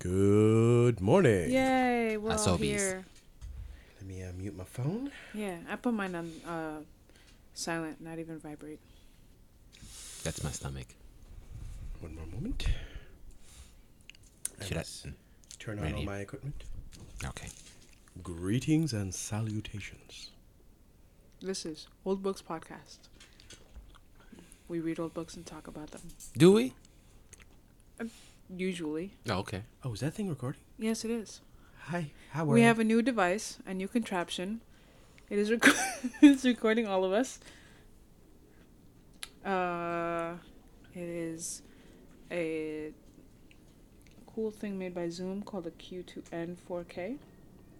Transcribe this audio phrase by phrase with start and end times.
[0.00, 1.50] Good morning.
[1.50, 3.04] Yay, we're I all saw here.
[3.96, 5.10] Let me uh, mute my phone.
[5.34, 6.80] Yeah, I put mine on uh,
[7.52, 8.78] silent, not even vibrate.
[10.22, 10.86] That's my stomach.
[11.98, 12.64] One more moment.
[14.62, 14.80] Should I?
[14.80, 15.06] must
[15.58, 16.06] turn on all here.
[16.06, 16.62] my equipment?
[17.24, 17.48] Okay.
[18.22, 20.30] Greetings and salutations.
[21.40, 22.98] This is Old Books Podcast.
[24.68, 26.02] We read old books and talk about them.
[26.36, 26.74] Do we?
[28.54, 29.12] Usually.
[29.28, 29.62] Oh, okay.
[29.84, 30.60] Oh, is that thing recording?
[30.78, 31.40] Yes, it is.
[31.86, 32.12] Hi.
[32.32, 32.66] How are we you?
[32.66, 34.60] have a new device, a new contraption.
[35.30, 35.64] It is rec-
[36.22, 37.38] it's recording all of us.
[39.44, 40.34] Uh,
[40.94, 41.62] it is
[42.30, 42.92] a
[44.26, 47.18] cool thing made by Zoom called a Q2N 4K.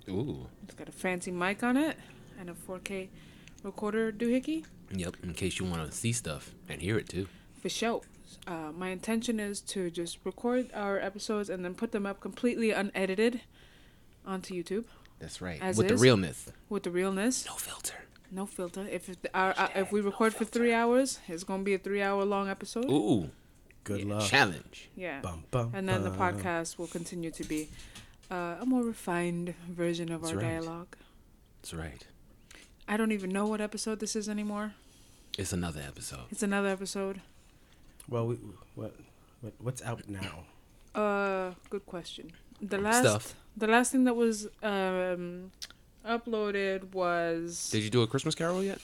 [0.08, 0.46] Ooh.
[0.64, 1.96] It's got a fancy mic on it
[2.40, 3.08] and a 4K
[3.62, 5.16] recorder doohickey Yep.
[5.22, 7.26] In case you want to see stuff and hear it too.
[7.60, 8.02] for show.
[8.46, 12.70] Uh, my intention is to just record our episodes and then put them up completely
[12.70, 13.40] unedited
[14.26, 14.84] onto YouTube
[15.18, 15.60] That's right.
[15.60, 15.98] As With is?
[16.00, 16.46] the realness.
[16.68, 17.94] with the realness, No filter.
[18.30, 18.86] no filter.
[18.90, 22.48] If our, uh, if we record for three hours, it's gonna be a three-hour long
[22.48, 22.90] episode.
[22.90, 23.30] Ooh.
[23.84, 24.14] Good Yeah.
[24.18, 24.28] luck.
[24.28, 24.90] Challenge.
[24.96, 27.68] Yeah, Bum, bum, and then the podcast will continue to be
[28.30, 30.48] uh, a more refined version of That's our right.
[30.60, 30.96] dialogue.
[31.62, 32.06] That's right.
[32.86, 34.74] I don't even know what episode this is anymore.
[35.38, 36.26] It's another episode.
[36.30, 37.22] It's another episode.
[38.08, 38.34] Well, we,
[38.74, 38.94] what,
[39.40, 40.44] what, what's out now?
[40.94, 42.32] Uh, good question.
[42.60, 43.34] The last, Stuff.
[43.56, 45.52] the last thing that was um
[46.06, 48.80] uploaded was Did you do a Christmas Carol yet?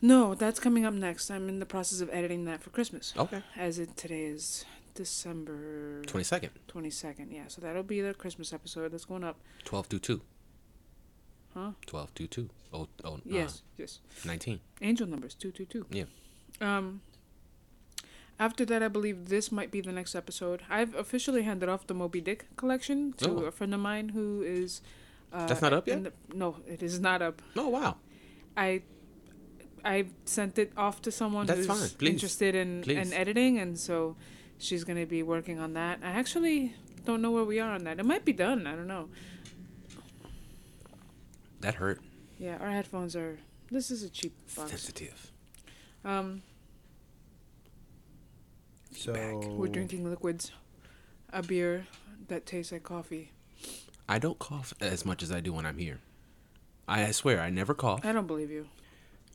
[0.00, 0.34] no.
[0.34, 1.30] That's coming up next.
[1.30, 3.12] I'm in the process of editing that for Christmas.
[3.16, 3.42] Okay.
[3.56, 6.50] As it today is December 22nd.
[6.66, 7.30] twenty second.
[7.30, 9.36] Yeah, so that'll be the Christmas episode that's going up.
[9.64, 10.20] 12 to 2.
[11.54, 11.70] Huh?
[11.86, 12.50] 12 to 2.
[12.72, 14.00] Oh, oh Yes, yes.
[14.24, 14.60] Uh, 19.
[14.82, 15.86] Angel numbers two two two.
[15.90, 16.04] Yeah.
[16.60, 17.00] Um.
[18.38, 20.62] After that, I believe this might be the next episode.
[20.68, 23.38] I've officially handed off the Moby Dick collection to Oh.
[23.44, 24.80] a friend of mine who is.
[25.32, 26.02] Uh, That's not up yet?
[26.04, 27.42] the- no, it is not up.
[27.56, 27.96] Oh, wow.
[28.56, 28.82] I
[29.84, 31.94] I sent it off to someone That's who's.
[32.00, 34.16] Interested in, in editing, and so
[34.58, 35.98] she's gonna be working on that.
[36.02, 37.98] I actually don't know where we are on that.
[38.00, 38.66] It might be done.
[38.66, 39.10] I don't know.
[41.60, 42.00] That hurt.
[42.38, 43.38] Yeah, our headphones are.
[43.70, 44.70] This is a cheap box.
[44.70, 45.32] Sensitive.
[46.04, 46.42] Um,
[48.94, 50.52] So we're drinking liquids,
[51.32, 51.86] a beer
[52.28, 53.32] that tastes like coffee.
[54.08, 55.98] I don't cough as much as I do when I'm here.
[56.86, 58.04] I swear, I never cough.
[58.04, 58.66] I don't believe you.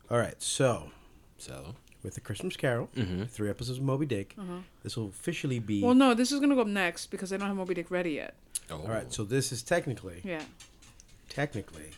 [0.09, 0.41] All right.
[0.41, 0.91] So
[1.37, 3.29] So, with the Christmas Carol, Mhm.
[3.29, 4.35] three episodes of Moby Dick.
[4.37, 4.59] Uh-huh.
[4.83, 5.81] This will officially be.
[5.81, 8.11] Well, no, this is gonna go up next because I don't have Moby Dick ready
[8.11, 8.35] yet.
[8.69, 8.81] oh.
[8.81, 9.11] All right.
[9.13, 10.43] So this is technically, Yeah.
[11.29, 11.91] technically,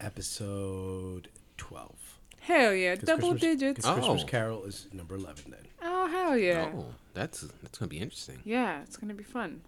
[0.00, 2.18] episode twelve.
[2.40, 3.84] Hell yeah, 'Cause double Christmas- digits.
[3.84, 4.26] 'cause Christmas Oh.
[4.26, 5.66] Carol is number eleven then.
[5.82, 6.70] Oh hell yeah.
[6.74, 8.40] Oh, that's that's gonna be interesting.
[8.44, 9.62] Yeah, it's gonna be fun.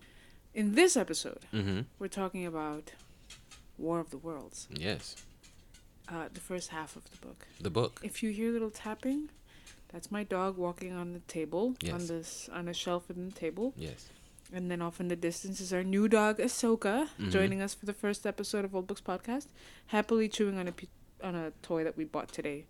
[0.54, 1.80] In this episode, Mm-hmm.
[1.98, 2.92] we're talking about
[3.78, 5.16] War of the Worlds, Yes,
[6.08, 7.46] uh, the first half of the book.
[7.60, 8.00] the book.
[8.04, 9.30] If you hear little tapping,
[9.92, 13.74] that's my dog walking on the table on this on a shelf in the table,
[13.76, 14.08] Yes.
[14.52, 17.30] and then off in the distance is our new dog Ahsoka Mhm.
[17.32, 19.46] joining us for the first episode of Old Books Podcast,
[19.88, 20.86] happily chewing on a pe-
[21.22, 22.66] on a toy that we bought today.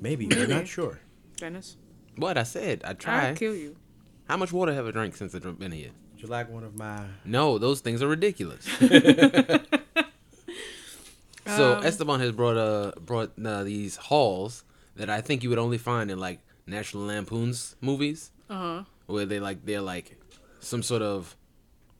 [0.00, 0.26] Maybe.
[0.28, 1.00] We're not sure.
[1.36, 1.76] Dennis,
[2.18, 3.28] What I said, I tried.
[3.30, 3.76] I'll kill you.
[4.28, 5.90] How much water have I drank since I've been here?
[6.12, 7.04] Would you like one of my?
[7.24, 8.64] No, those things are ridiculous.
[11.46, 14.64] so Um, Esteban has brought uh brought uh, these halls
[14.96, 18.82] that I think you would only find in like National Lampoon's movies, Uh huh.
[19.06, 20.16] where they like they're like
[20.60, 21.36] some sort of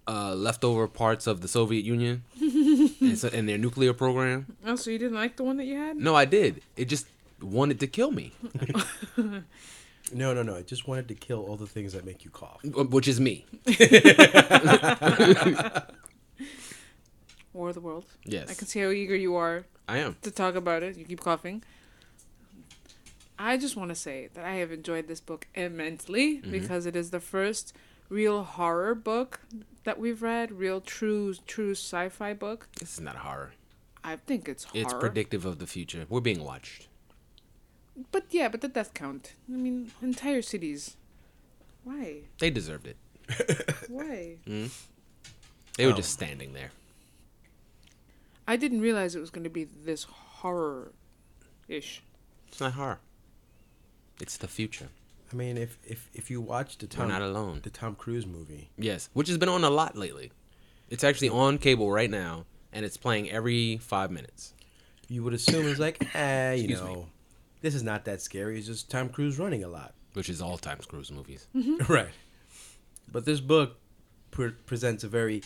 [0.07, 4.47] uh leftover parts of the Soviet Union and, so, and their nuclear program.
[4.67, 5.97] Oh, so you didn't like the one that you had?
[5.97, 6.61] No, I did.
[6.77, 7.07] It just
[7.41, 8.33] wanted to kill me,
[10.13, 10.55] No, no, no.
[10.57, 12.61] I just wanted to kill all the things that make you cough.
[12.65, 13.45] which is me.
[17.53, 18.07] War of the Worlds.
[18.25, 20.17] Yes, I can see how eager you are I am.
[20.23, 20.97] to talk about it.
[20.97, 21.63] You keep coughing.
[23.39, 26.51] I just want to say that I have enjoyed this book immensely Mm-hmm.
[26.51, 27.73] because it is the first
[28.09, 29.41] real horror book
[29.85, 32.69] that we've read, real true true sci-fi book.
[32.79, 33.53] This is not a horror.
[34.05, 34.83] I think it's horror.
[34.83, 36.07] It's predictive of the future.
[36.09, 36.88] We're being watched.
[38.13, 39.33] But yeah, but that does count.
[39.49, 40.97] I mean, entire cities.
[41.85, 42.23] Why?
[42.39, 42.97] They deserved it.
[43.89, 44.37] Why?
[44.47, 45.97] They were Oh.
[45.97, 46.71] just standing there.
[48.47, 52.03] I didn't realize it was going to be this horror-ish.
[52.49, 52.99] It's not horror.
[54.21, 54.89] It's the future.
[55.33, 57.61] I mean, if if if you watch the We're Tom not alone.
[57.63, 60.33] the Tom Cruise movie, Yes, which has been on a lot lately.
[60.89, 64.55] It's actually on cable right now, and it's playing every five minutes.
[65.11, 67.07] you would assume it's like, eh, you Excuse know, me.
[67.61, 68.59] This is not that scary.
[68.59, 71.47] It's just Tom Cruise running a lot, Which is all Tom Cruise movies.
[71.89, 72.11] right?
[73.11, 73.79] But this book
[74.31, 75.43] pre- presents a very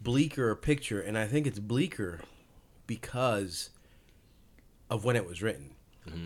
[0.00, 2.20] bleaker picture, and I think it's bleaker
[2.86, 3.70] because
[4.90, 5.70] of when it was written.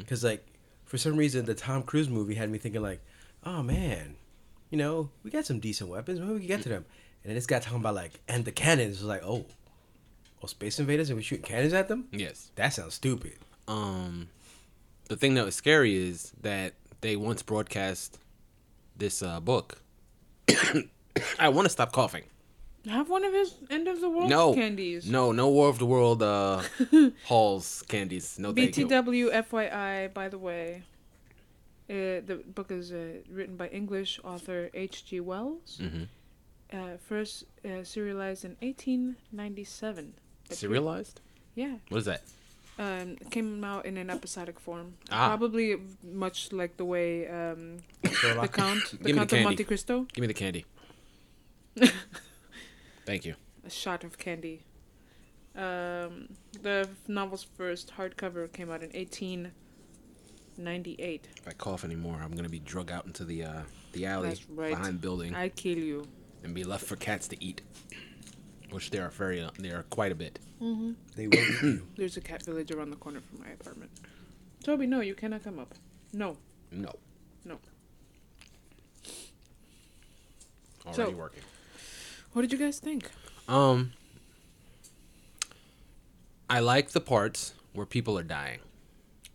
[0.00, 0.44] Because like
[0.84, 3.00] for some reason, the Tom Cruise movie had me thinking like,
[3.44, 4.16] oh man,
[4.70, 6.18] you know, we got some decent weapons.
[6.20, 6.84] Maybe we can get to them.
[7.22, 9.46] And then this guy talking about like, and the cannons was like, oh,
[10.42, 12.08] oh, space invaders, and we shooting cannons at them.
[12.12, 12.50] Yes.
[12.56, 13.34] That sounds stupid.
[13.66, 14.28] Um,
[15.08, 18.18] the thing that was scary is that they once broadcast
[18.96, 19.82] this uh, book.
[21.38, 22.24] I want to stop coughing.
[22.86, 25.10] Have one of his end of the world No candies.
[25.10, 26.62] No, no War of the World uh,
[27.24, 28.38] halls candies.
[28.38, 28.86] No, thank you.
[28.86, 30.82] BTW FYI, by the way,
[31.90, 35.20] uh, the book is uh, written by English author H.G.
[35.20, 35.78] Wells.
[35.82, 36.04] Mm-hmm.
[36.72, 40.14] Uh, first uh, serialized in 1897.
[40.50, 41.20] Serialized?
[41.54, 41.76] Yeah.
[41.88, 42.22] What is that?
[42.78, 44.94] Um, came out in an episodic form.
[45.10, 45.26] Ah.
[45.28, 49.44] Probably much like the way um, the Count, the Give me the of candy.
[49.44, 50.06] Monte Cristo.
[50.12, 50.64] Give me the candy.
[53.04, 53.34] Thank you.
[53.66, 54.62] A shot of candy.
[55.56, 56.28] Um,
[56.62, 61.28] the novel's first hardcover came out in 1898.
[61.36, 64.70] If I cough anymore, I'm gonna be drug out into the uh, the alley right.
[64.70, 66.06] behind the building I kill you.
[66.44, 67.62] and be left for cats to eat,
[68.70, 70.38] which there are very uh, there are quite a bit.
[70.60, 71.86] They will eat you.
[71.96, 73.90] There's a cat village around the corner from my apartment.
[74.64, 75.74] Toby, no, you cannot come up.
[76.12, 76.36] No.
[76.72, 76.92] No.
[77.44, 77.58] No.
[80.86, 81.42] Already So- working.
[82.32, 83.10] What did you guys think?
[83.48, 83.92] Um,
[86.50, 88.60] I like the parts where people are dying.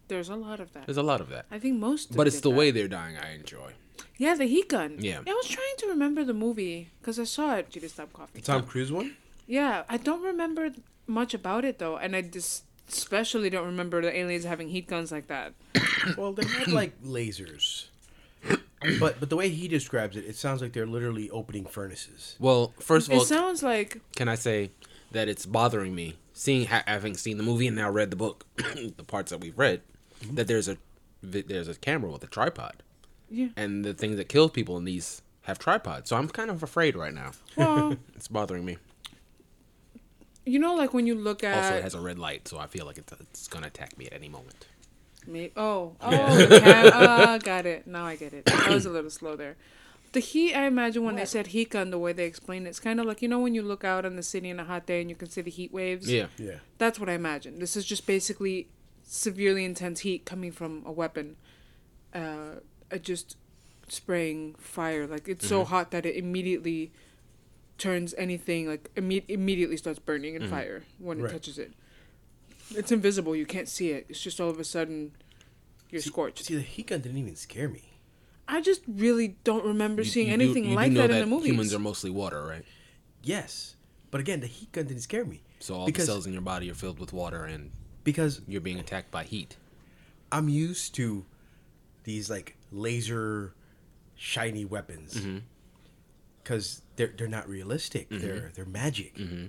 [0.07, 0.85] There's a lot of that.
[0.85, 2.15] There's a lot of that, I think most.
[2.15, 2.55] but it's the that.
[2.55, 3.71] way they're dying I enjoy.
[4.17, 4.97] Yeah, the heat gun.
[4.99, 5.21] Yeah.
[5.27, 7.71] I was trying to remember the movie because I saw it.
[7.71, 8.41] Gee, stop coughing.
[8.41, 9.15] The Tom Cruise one?
[9.47, 10.71] Yeah, I don't remember
[11.07, 15.11] much about it though, and I just especially don't remember the aliens having heat guns
[15.11, 15.53] like that.
[16.17, 17.85] Well, they had like lasers.
[18.99, 22.35] But but the way he describes it, it sounds like they're literally opening furnaces.
[22.37, 24.71] Well, first of all, It sounds like can I say
[25.13, 28.45] that it's bothering me seeing ha- having seen the movie and now read the book,
[28.57, 29.81] the parts that we've read,
[30.21, 30.35] mm-hmm.
[30.35, 30.77] that there's a
[31.21, 32.83] there's a camera with a tripod,
[33.29, 33.47] yeah.
[33.55, 36.09] and the things that kill people in these have tripods.
[36.09, 37.31] So I'm kind of afraid right now.
[37.55, 38.77] Well, It's bothering me.
[40.45, 42.67] You know, like when you look at Also, it has a red light, so I
[42.67, 44.67] feel like it's, it's gonna attack me at any moment.
[45.25, 45.51] Me?
[45.55, 46.91] Oh, oh, the cat.
[46.93, 47.87] Ah, got it.
[47.87, 48.51] Now I get it.
[48.51, 49.55] I was a little slow there.
[50.11, 52.79] The heat, I imagine when they said heat gun, the way they explained it, it's
[52.79, 54.85] kind of like you know when you look out on the city in a hot
[54.85, 56.11] day and you can see the heat waves.
[56.11, 56.27] Yeah.
[56.37, 56.57] Yeah.
[56.77, 57.57] That's what I imagine.
[57.57, 58.67] This is just basically
[59.03, 61.35] severely intense heat coming from a weapon,
[62.13, 62.59] uh,
[62.91, 63.37] uh, just
[63.87, 65.07] spraying fire.
[65.07, 66.91] Like it's so hot that it immediately
[67.77, 71.71] turns anything like imme- immediately starts burning in fire when it touches it.
[72.75, 73.35] It's invisible.
[73.35, 74.05] You can't see it.
[74.09, 75.11] It's just all of a sudden
[75.89, 76.45] you're See- scorched.
[76.45, 77.89] See, the heat gun didn't even scare me.
[78.47, 81.11] I just really don't remember You- seeing you do- anything you do like know that,
[81.11, 81.51] in the movies.
[81.51, 82.65] Humans are mostly water, right?
[83.23, 83.75] Yes,
[84.11, 86.41] but again, the heat gun didn't scare me So all Because- the cells in your
[86.41, 87.71] body are filled with water, and
[88.03, 89.55] because you're being attacked by heat.
[90.31, 91.25] I'm used to
[92.03, 93.53] these like laser
[94.15, 95.37] shiny weapons Mm-hmm.
[96.43, 98.07] Because they're they're not realistic.
[98.09, 99.15] They're they're magic.
[99.15, 99.45] Mm-hmm.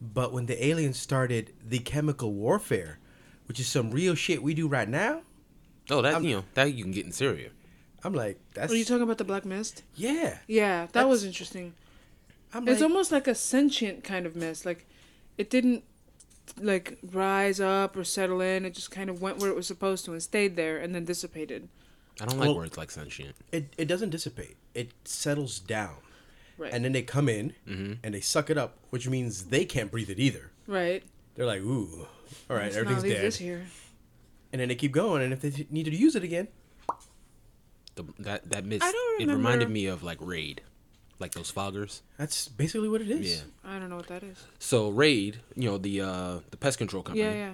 [0.00, 2.98] But when the aliens started the chemical warfare,
[3.46, 5.22] which is some real shit we do right now,
[5.90, 7.50] Oh, that I'm- you know that you can get in Syria.
[8.04, 9.82] I'm like, that's Are you talking about the black mist?
[9.96, 10.38] yeah.
[10.46, 11.74] Yeah, that was interesting.
[12.54, 14.64] I'm It's like, almost like a sentient kind of mist.
[14.64, 14.86] Like
[15.36, 15.82] it didn't
[16.60, 18.64] like rise up or settle in.
[18.64, 21.04] It just kind of went where it was supposed to and stayed there and then
[21.04, 21.68] dissipated.
[22.20, 23.34] I don't like Well- words like sentient.
[23.50, 24.56] it it doesn't dissipate.
[24.74, 25.96] It settles down,
[26.56, 26.72] Right.
[26.72, 27.92] and then they come in Mm-hmm.
[28.02, 30.50] and they suck it up, which means they can't breathe it either.
[30.66, 31.02] right.
[31.34, 32.06] They're like, ooh,
[32.50, 33.22] all right, Let's everything's leave dead.
[33.24, 33.64] this here.
[34.52, 36.48] And then they keep going, and if they need to use it again,
[37.96, 38.84] The, that that mist.
[38.84, 40.62] I don't It reminded me of like Raid,
[41.18, 42.00] like those foggers.
[42.16, 43.38] that's basically what it is.
[43.38, 43.42] Yeah.
[43.64, 44.38] I don't know what that is.
[44.58, 47.52] So Raid, you know the uh the pest control company Yeah, yeah.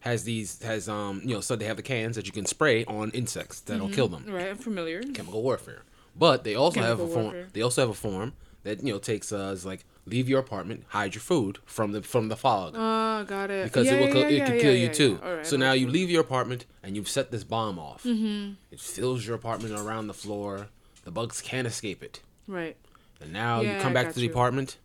[0.00, 2.84] has these has um you know so they have the cans that you can spray
[2.86, 4.24] on insects that'll kill them.
[4.28, 5.02] Right, I'm familiar.
[5.02, 5.82] Chemical warfare.
[6.24, 7.24] But they also have a Chemical form.
[7.24, 7.48] warfare.
[7.54, 8.28] They also have a form
[8.62, 9.82] that you know takes uh is like
[10.14, 12.74] leave your apartment, hide your food from the from the fog.
[12.76, 13.64] Ah, got it.
[13.64, 15.12] because yeah, it will yeah, kill, yeah, it could kill you too.
[15.22, 18.02] Right, so now you leave your apartment and you've set this bomb off.
[18.04, 18.52] Mm-hmm.
[18.74, 20.68] It fills your apartment around the floor.
[21.06, 22.20] The bugs can't escape it.
[22.46, 22.76] Right.
[23.22, 24.30] And now you come back to the you.
[24.30, 24.76] apartment.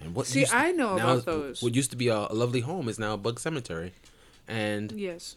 [0.00, 1.62] And what See, used to- I know now about those.
[1.62, 3.92] What used to be a, a lovely home is now a bug cemetery.
[4.48, 5.36] And Yes,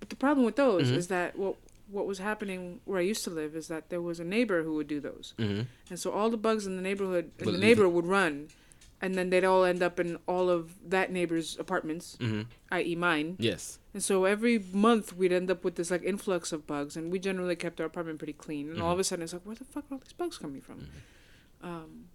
[0.00, 0.96] but the problem with those Mhm.
[0.96, 1.56] is that what
[1.88, 4.74] what was happening where I used to live is that there was a neighbor who
[4.74, 5.66] would do those, mhm.
[5.90, 8.48] and so all the bugs in the neighborhood in the neighbor would run,
[9.02, 12.46] and then they'd all end up in all of that neighbor's apartments, Mhm.
[12.72, 13.36] i.e., mine.
[13.38, 17.12] yes, And so every month we'd end up with this like influx of bugs, and
[17.12, 18.70] we generally kept our apartment pretty clean.
[18.70, 18.92] And all Mm-hmm.
[18.94, 20.88] of a sudden it's like, where the fuck are all these bugs coming from?
[21.62, 22.06] Um,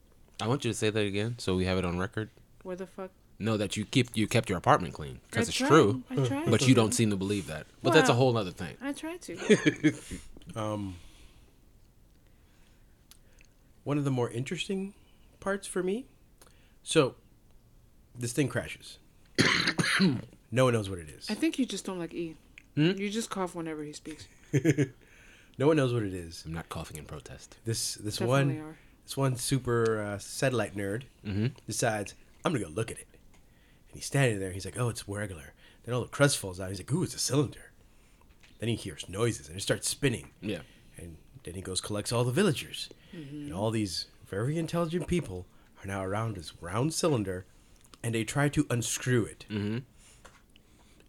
[0.41, 2.29] I want you to say that again so we have it on record.
[2.63, 3.11] Where the fuck?
[3.41, 5.69] No, that you keep you kept your apartment clean because it's tried.
[5.69, 6.51] true, I tried.
[6.51, 7.65] but you don't seem to believe that.
[7.81, 8.75] But that's a whole other thing.
[8.81, 9.93] I tried to.
[10.55, 10.96] Um,
[13.84, 14.93] one of the more interesting
[15.39, 16.05] parts for me.
[16.84, 17.15] So,
[18.17, 18.98] this thing crashes.
[20.51, 21.29] no one knows what it is.
[21.29, 22.36] I think you just don't like E.
[22.75, 22.91] Hmm?
[22.98, 24.27] You just cough whenever he speaks.
[25.60, 26.43] No one knows what it is.
[26.46, 27.58] I'm not coughing in protest.
[27.65, 28.77] This this Definitely one are.
[29.03, 31.48] this one super uh, satellite nerd Mm-hmm.
[31.67, 32.15] decides
[32.46, 33.08] I'm gonna go look at it,
[33.89, 34.51] and he's standing there.
[34.51, 35.53] He's like, "Oh, it's regular."
[35.84, 36.69] Then all the crust falls out.
[36.69, 37.72] He's like, "Ooh, it's a cylinder."
[38.60, 40.31] Then he hears noises and it starts spinning.
[40.41, 40.60] Yeah.
[40.98, 45.46] And then he goes collects all the villagers, and all these very intelligent people
[45.81, 47.46] are now around this round cylinder,
[48.03, 49.46] and they try to unscrew it.
[49.50, 49.77] Mm-hmm.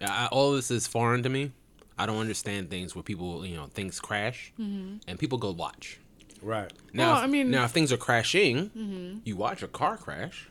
[0.02, 1.52] I, all this is foreign to me.
[1.98, 5.98] I don't understand things where people, you know, things crash and people go watch.
[6.40, 6.72] Right.
[6.94, 10.48] Now, Well, if- I mean- now if things are crashing, you watch a car crash,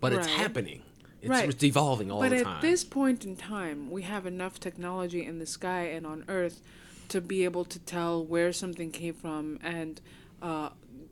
[0.00, 0.82] but it's happening.
[1.20, 1.48] It's, Right.
[1.48, 5.38] it's evolving all but the at this point in time, we have enough technology in
[5.38, 6.60] the sky and on Earth
[7.08, 10.00] to be able to tell where something came from and
[10.42, 10.68] uh,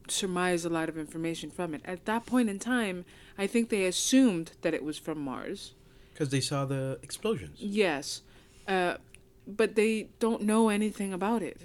[0.08, 1.80] surmise a lot of information from it.
[1.84, 3.04] At that point in time,
[3.36, 5.72] I think they assumed that it was from Mars.
[6.12, 7.58] Because they saw the explosions.
[7.60, 8.22] Yes,
[8.68, 8.96] uh,
[9.46, 11.60] but they don't know anything about it.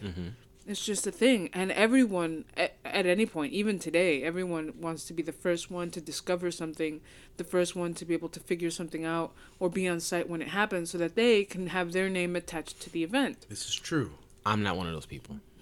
[0.67, 5.13] It's just a thing, and everyone at, at any point, even today, everyone wants to
[5.13, 7.01] be the first one to discover something,
[7.37, 10.41] the first one to be able to figure something out, or be on site when
[10.41, 13.47] it happens, so that they can have their name attached to the event.
[13.49, 14.11] This is true.
[14.45, 15.37] I'm not one of those people.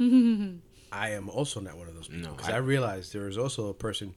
[0.92, 3.38] I am also not one of those people No, because I- I, realized there was
[3.38, 4.16] also a person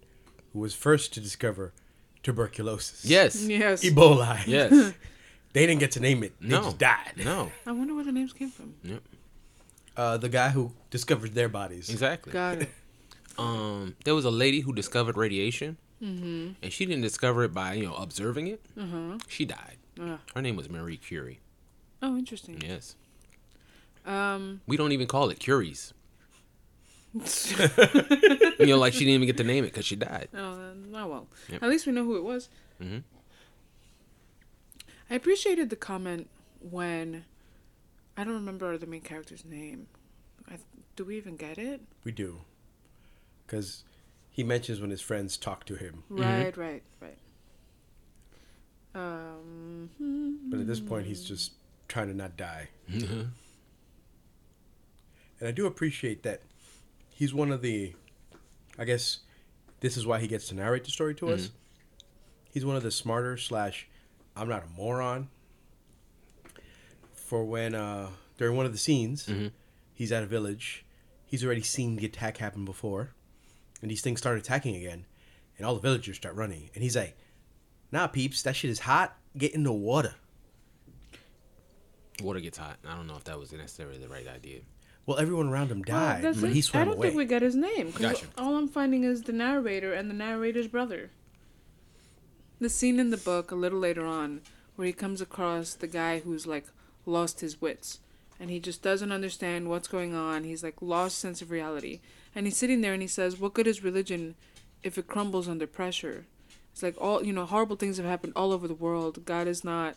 [0.52, 1.72] who was first to discover
[2.22, 3.04] tuberculosis.
[3.04, 3.44] Yes.
[3.44, 4.44] Yes, Ebola.
[4.46, 4.94] Yes.
[5.52, 6.32] They didn't get to name it.
[6.40, 6.62] They no.
[6.62, 7.12] just died.
[7.22, 7.52] No.
[7.66, 8.72] I wonder where the names came from.
[9.96, 11.88] Uh, the guy who discovered their bodies.
[11.90, 12.32] Exactly.
[12.32, 12.70] Got it.
[13.38, 16.48] Um, there was a lady who discovered radiation, Mm-hmm.
[16.62, 18.60] and she didn't discover it by you know observing it.
[18.78, 19.16] Uh-huh.
[19.26, 19.78] She died.
[20.34, 21.40] Her name was Marie Curie.
[22.02, 22.60] Oh, interesting.
[22.60, 22.94] Yes.
[24.04, 25.94] Um, We don't even call it Curies.
[28.58, 30.28] You know, like she didn't even get to name it because she died.
[30.34, 31.26] Oh, then- oh well.
[31.48, 31.62] Yep.
[31.62, 32.48] At least we know who it was.
[32.82, 33.02] Mhm.
[35.10, 36.28] I appreciated the comment
[36.60, 37.24] when
[38.16, 39.86] I don't remember the main character's name.
[40.50, 40.56] I,
[40.96, 41.80] do we even get it?
[42.04, 42.40] We do.
[43.46, 43.84] Because
[44.30, 46.04] he mentions when his friends talk to him.
[46.08, 47.18] Right, right, right.
[48.94, 49.90] Um,
[50.50, 51.52] But at this point, he's just
[51.88, 52.68] trying to not die.
[52.90, 53.22] Mm-hmm.
[55.40, 56.42] And I do appreciate that
[57.10, 57.94] he's one of the,
[58.78, 59.20] I guess,
[59.80, 61.50] this is why he gets to narrate the story to us.
[62.52, 63.88] He's one of the smarter slash,
[64.36, 65.28] I'm not a moron.
[67.32, 69.52] For when uh during one of the scenes, Mhm.
[69.94, 70.84] he's at a village,
[71.24, 73.14] he's already seen the attack happen before,
[73.80, 75.06] and these things start attacking again,
[75.56, 77.16] and all the villagers start running, and he's like,
[77.90, 79.18] "Nah, peeps, that shit is hot.
[79.34, 80.16] Get in the water."
[82.22, 82.78] Water gets hot.
[82.86, 84.60] I don't know if that was necessarily the right idea.
[85.06, 86.54] Well, everyone around him died, that's but it.
[86.56, 86.82] he swam away.
[86.82, 87.06] I don't away.
[87.08, 87.92] think we get his name.
[87.92, 88.26] 'cause Gotcha.
[88.36, 91.10] All I'm finding is the narrator and the narrator's brother.
[92.60, 94.42] The scene in the book a little later on
[94.76, 96.66] where he comes across the guy who's like
[97.06, 97.98] lost his wits
[98.40, 100.44] and he just doesn't understand what's going on.
[100.44, 102.00] He's like lost sense of reality.
[102.34, 104.34] And he's sitting there and he says, "What good is religion
[104.82, 106.24] if it crumbles under pressure?"
[106.72, 109.24] It's like all, you know, horrible things have happened all over the world.
[109.24, 109.96] God is not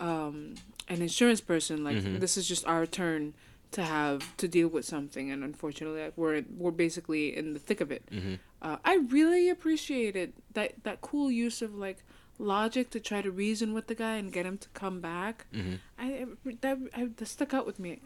[0.00, 0.54] um
[0.88, 2.18] an insurance person like Mhm.
[2.20, 3.34] this is just our turn
[3.72, 7.80] to have to deal with something and unfortunately like, we're we're basically in the thick
[7.80, 8.38] of it Mhm.
[8.62, 11.98] uh, i really appreciated that that cool use of like
[12.42, 15.78] logic to try to reason with the guy and get him to come back Mhm.
[15.98, 16.26] I,
[16.60, 18.00] that, I that stuck out with me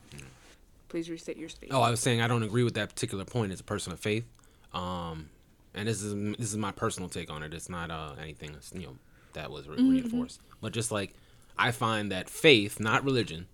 [0.89, 3.51] please restate your statement Oh, I was saying I don't agree with that particular point
[3.53, 4.25] as a person of faith.
[4.73, 5.31] Um,
[5.75, 7.53] and this is this is my personal take on it.
[7.53, 8.97] It's not uh, anything you know
[9.33, 11.13] that was re- reinforced, but just like
[11.59, 13.47] I find that faith, not religion,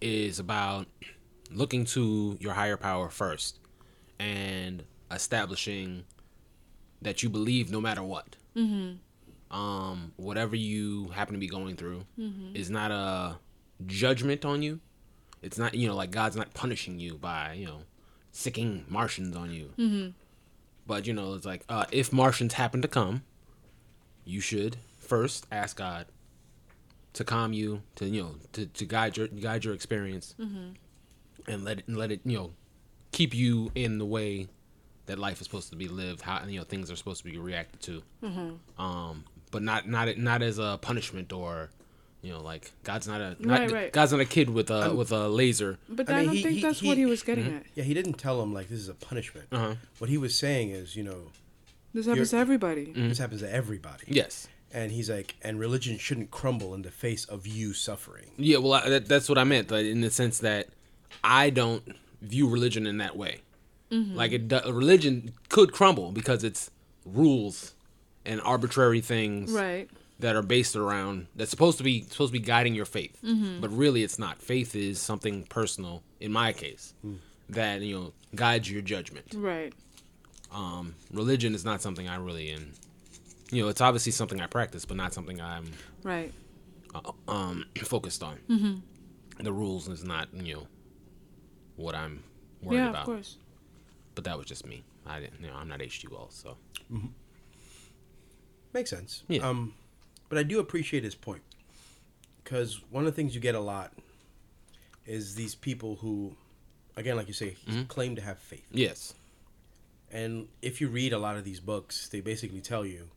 [0.00, 0.86] is about
[1.50, 3.58] looking to your higher power first
[4.18, 6.04] and establishing
[7.02, 8.36] that you believe no matter what.
[9.54, 12.04] Um, whatever you happen to be going through
[12.54, 13.38] is not a
[13.86, 14.80] judgment on you.
[15.42, 17.82] It's not you know like God's not punishing you by you know
[18.32, 19.70] sicking Martians on you.
[19.78, 20.08] Mm-hmm.
[20.86, 23.22] But you know it's like uh, if Martians happen to come,
[24.24, 26.06] you should first ask God
[27.12, 30.34] to calm you, to you know to, to guide your guide your experience,
[31.46, 32.50] and let it and let it you know
[33.12, 34.48] keep you in the way
[35.06, 36.22] that life is supposed to be lived.
[36.22, 38.02] How you know things are supposed to be reacted to.
[38.78, 41.70] Um, but not not not as a punishment or.
[42.26, 43.92] You know, like God's not a not, Right, right.
[43.92, 45.76] God's not a kid with a with a laser.
[45.90, 47.56] but I I, don't he- think he- that's he- what he was getting mm-hmm.
[47.58, 49.48] at Yeah, he didn't tell him like this is a punishment.
[49.52, 49.74] Uh-huh.
[49.98, 51.20] What he was saying is, you know,
[51.92, 52.86] This happens to You're- everybody.
[52.86, 53.08] Mm-hmm.
[53.10, 54.04] This happens to everybody.
[54.08, 54.48] Yes.
[54.72, 58.30] And he's like, and religion shouldn't crumble in the face of you suffering.
[58.38, 60.68] Yeah, well, I, that, that's what I meant, like, in the sense that
[61.22, 61.84] I don't
[62.22, 63.42] view religion in that way.
[63.92, 64.16] Mm-hmm.
[64.16, 66.70] Like, it, religion could crumble because it's
[67.04, 67.74] rules
[68.26, 69.88] and arbitrary things Right.
[70.20, 73.18] that are based around that's supposed to be supposed to be guiding your faith,
[73.60, 74.40] but really it's not.
[74.40, 76.02] Faith is something personal.
[76.20, 76.94] In my case,
[77.50, 79.26] that you know guides your judgment.
[79.34, 79.72] Right.
[80.52, 82.72] Um, religion is not something I really in.
[83.50, 85.66] You know, it's obviously something I practice, but not something I'm
[86.02, 86.32] Right.
[86.94, 88.82] uh, um focused on.
[89.38, 90.66] The rules is not you know
[91.76, 92.22] what I'm
[92.62, 93.00] worried yeah, about.
[93.02, 93.36] of course.
[94.14, 94.84] But that was just me.
[95.04, 95.40] I didn't.
[95.40, 96.06] You know, I'm not H.G.
[96.10, 96.56] Wells, so
[98.74, 99.22] Makes sense.
[99.28, 99.48] Yeah.
[99.48, 99.72] Um,
[100.28, 101.42] but I do appreciate his point
[102.42, 103.92] because one of the things you get a lot
[105.06, 106.34] is these people who,
[106.96, 107.84] again, like you say, Mm-hmm.
[107.84, 108.66] claim to have faith.
[108.70, 109.14] yes,
[110.12, 113.08] And if you read a lot of these books, they basically tell you,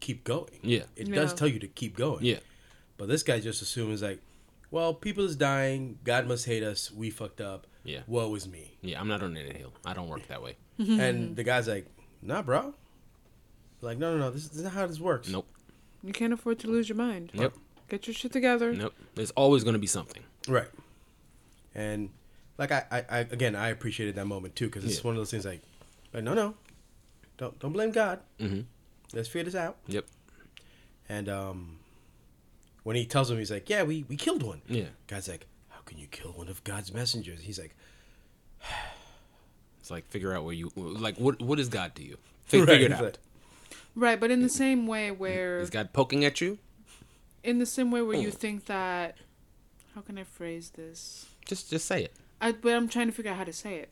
[0.00, 0.58] keep going.
[0.62, 0.84] Yeah.
[0.96, 2.24] It does tell you to keep going.
[2.24, 2.38] yeah,
[2.98, 4.20] But this guy just assumes like,
[4.70, 5.98] well, people is dying.
[6.04, 6.90] God must hate us.
[6.92, 7.66] We fucked up.
[7.84, 8.00] Yeah.
[8.06, 8.76] Woe is me.
[8.82, 9.00] yeah.
[9.00, 9.72] I'm not on any hill.
[9.84, 10.56] I don't work that way.
[10.78, 11.86] And the guy's like,
[12.22, 12.74] nah, bro.
[13.80, 14.30] Like, no, no, no.
[14.30, 15.28] This, this is not how this works.
[15.28, 15.46] Nope.
[16.02, 17.30] You can't afford to lose your mind.
[17.34, 17.54] Yep.
[17.88, 18.72] Get your shit together.
[18.72, 18.94] Nope.
[19.14, 20.22] There's always going to be something.
[20.48, 20.68] Right.
[21.74, 22.10] And
[22.58, 25.02] like I, I, I again, I appreciated that moment too because it's Yeah.
[25.02, 25.62] one of those things like,
[26.12, 26.54] like no, no,
[27.36, 28.20] don't don't blame God.
[28.40, 28.60] Mm-hmm.
[29.12, 29.76] Let's figure this out.
[29.86, 30.06] Yep.
[31.08, 31.76] And um,
[32.82, 34.60] when he tells him, he's like, yeah, we we killed one.
[34.68, 34.86] Yeah.
[35.06, 37.40] God's like, how can you kill one of God's messengers?
[37.42, 37.74] He's like,
[39.80, 42.16] It's like figure out where you like what what is God to you?
[42.46, 43.02] Fi- Right, Figure it out.
[43.04, 43.18] like-
[43.94, 46.58] Right, but in the same way where Is God poking at you?
[47.42, 49.16] in the same way where you think that
[49.94, 51.26] how can I phrase this?
[51.46, 52.12] Just just say it.
[52.40, 53.88] I but I'm trying to figure out how to say it.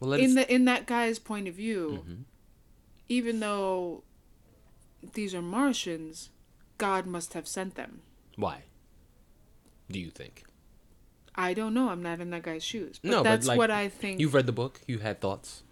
[0.00, 2.24] Well, in it the in that guy's point of view, Mhm.
[3.08, 4.04] even though
[5.14, 6.30] these are Martians,
[6.78, 8.02] God must have sent them.
[8.36, 8.62] why?
[9.90, 10.44] Do you think?
[11.34, 11.88] I don't know.
[11.88, 12.98] I'm not in that guy's shoes.
[13.02, 14.20] But No, but, that's like, what I think.
[14.20, 14.80] You've read the book.
[14.86, 15.62] You had thoughts.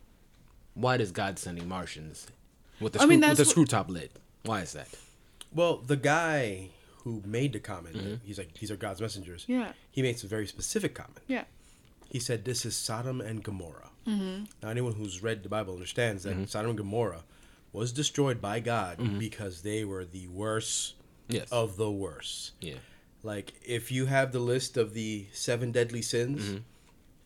[0.76, 2.28] Why does God sending Martians
[2.80, 4.10] with the I screw, mean, with the what- screw top lid?
[4.44, 4.88] Why is that?
[5.52, 6.68] well, the guy
[7.02, 8.14] who made the comment, Mm-hmm.
[8.24, 9.44] he's like, these are God's messengers.
[9.48, 11.22] yeah, He made a very specific comment.
[11.26, 11.44] yeah,
[12.08, 14.44] He said, "This is Sodom and Gomorrah." Mm-hmm.
[14.62, 16.44] Now, anyone who's read the Bible understands that Mm-hmm.
[16.46, 17.24] Sodom and Gomorrah
[17.72, 20.94] was destroyed by God because they were the worst
[21.28, 21.48] Yes.
[21.50, 22.52] of the worst.
[22.60, 22.78] yeah.
[23.24, 26.58] Like, if you have the list of the seven deadly sins, Mm-hmm.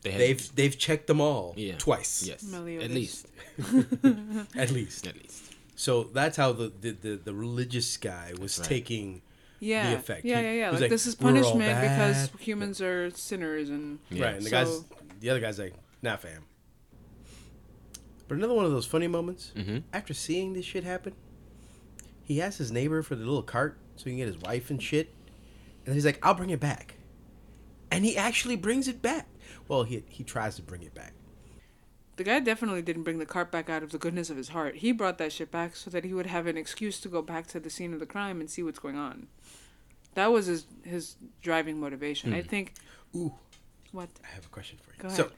[0.01, 2.43] They had, they've they've checked them all yeah twice, Yes.
[2.43, 2.85] Meliodas.
[2.85, 3.27] At least.
[4.57, 5.05] at least.
[5.07, 5.53] At least.
[5.75, 8.67] So that's how the the, the, the religious guy was Right.
[8.67, 9.21] taking
[9.59, 10.25] yeah, effect.
[10.25, 10.69] yeah, He- yeah, he yeah.
[10.71, 14.25] Like, like, this is punishment because humans are sinners and Yeah.
[14.25, 14.83] right, and the So- guys,
[15.19, 16.45] the other guy's like, "Nah, fam."
[18.27, 19.79] But another one of those funny moments Mm-hmm.
[19.93, 21.13] after seeing this shit happen,
[22.23, 24.81] he asks his neighbor for the little cart so he can get his wife and
[24.81, 25.13] shit,
[25.85, 26.95] and he's like, "I'll bring it back,"
[27.91, 29.27] and he actually brings it back.
[29.67, 31.13] Well, he he tries to bring it back.
[32.17, 34.75] the guy definitely didn't bring the cart back out of the goodness of his heart.
[34.75, 37.47] He brought that shit back so that he would have an excuse to go back
[37.47, 39.27] to the scene of the crime and see what's going on.
[40.13, 42.33] That was his his driving motivation.
[42.33, 42.47] I hmm.
[42.47, 42.73] think.
[43.15, 43.33] Ooh,
[43.91, 44.09] What?
[44.23, 44.99] I have a question for you.
[44.99, 45.31] Go ahead.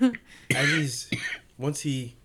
[0.00, 0.12] So,
[0.54, 1.10] as he's
[1.58, 2.16] once he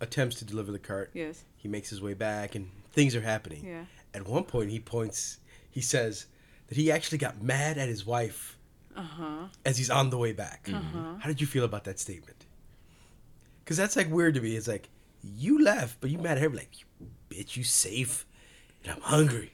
[0.00, 1.44] attempts to deliver the cart, Yes.
[1.56, 3.64] he makes his way back, and things are happening.
[3.64, 3.84] Yeah.
[4.14, 5.38] At one point, he points.
[5.70, 6.26] He says
[6.68, 8.56] that he actually got mad at his wife
[8.96, 9.46] Uh huh.
[9.64, 10.68] as he's on the way back.
[10.72, 11.14] Uh-huh.
[11.20, 12.46] How did you feel about that statement?
[13.64, 14.56] Because that's like weird to me.
[14.56, 14.88] It's like
[15.22, 16.48] you left, but you mad at her.
[16.50, 18.26] Like, you bitch, you safe,
[18.82, 19.52] and I'm hungry.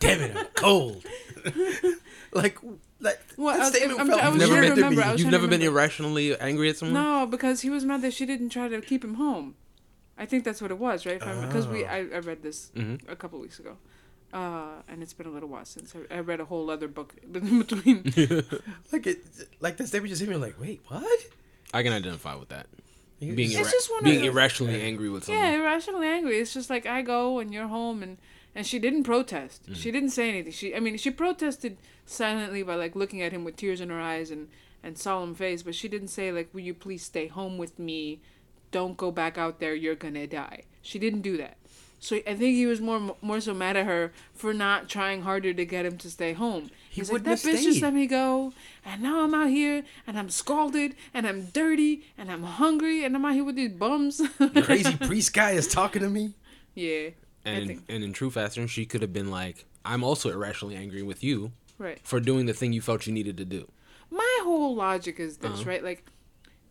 [0.00, 1.04] Damn it, I'm cold.
[2.32, 2.58] like,
[3.00, 4.84] like Well, I that was- statement I'm- felt I You've was never trying to been,
[4.84, 6.94] remember, I you've never been irrationally angry at someone?
[7.02, 9.54] No, because he was mad that she didn't try to keep him home.
[10.18, 11.18] I think that's what it was, right?
[11.18, 11.88] Because we, Oh.
[11.88, 13.00] I, I read this Mhm.
[13.10, 13.76] a couple weeks ago,
[14.32, 17.14] uh, and it's been a little while since I, I read a whole other book
[17.34, 18.02] in between.
[18.92, 19.18] like it,
[19.60, 20.36] like the statement just hit me.
[20.36, 21.20] Like, wait, what?
[21.74, 22.66] I can identify with that.
[23.20, 25.44] Being, It's ira- just one of being those- irrationally angry with someone.
[25.44, 26.38] yeah, irrationally angry.
[26.38, 28.18] It's just like I go and you're home, and
[28.54, 29.70] and she didn't protest.
[29.70, 29.76] Mm.
[29.76, 30.52] She didn't say anything.
[30.52, 34.00] She, I mean, she protested silently by like looking at him with tears in her
[34.00, 34.48] eyes and
[34.82, 38.20] and solemn face, but she didn't say like, "Will you please stay home with me?
[38.72, 39.74] Don't go back out there.
[39.74, 41.56] You're gonna die." She didn't do that.
[42.02, 45.54] So I think he was more more so mad at her for not trying harder
[45.54, 46.64] to get him to stay home.
[46.90, 48.52] He He's like, wouldn't that have bitch just let me go,
[48.84, 53.14] and now I'm out here, and I'm scalded, and I'm dirty, and I'm hungry, and
[53.14, 54.20] I'm out here with these bums.
[54.64, 56.34] Crazy priest guy is talking to me.
[56.74, 57.10] yeah.
[57.46, 60.74] I And in, and in true fashion, she could have been like, "I'm also irrationally
[60.76, 62.00] angry with you right.
[62.02, 63.70] for doing the thing you felt you needed to do."
[64.10, 65.70] My whole logic is this, Uh-huh.
[65.70, 65.82] right?
[65.84, 66.04] Like,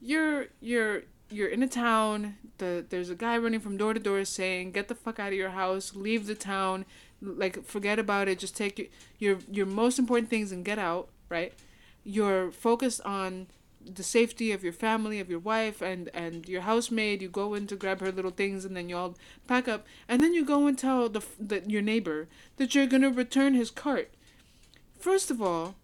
[0.01, 2.37] you're you're you're in a town.
[2.57, 5.37] The there's a guy running from door to door saying, "Get the fuck out of
[5.37, 5.95] your house.
[5.95, 6.85] Leave the town.
[7.21, 8.39] Like forget about it.
[8.39, 8.87] Just take your
[9.19, 11.53] your your most important things and get out." Right?
[12.03, 13.47] You're focused on
[13.83, 17.21] the safety of your family, of your wife, and and your housemaid.
[17.21, 19.15] You go in to grab her little things, and then you all
[19.47, 23.09] pack up, and then you go and tell the, the your neighbor that you're gonna
[23.09, 24.13] return his cart.
[24.99, 25.75] First of all,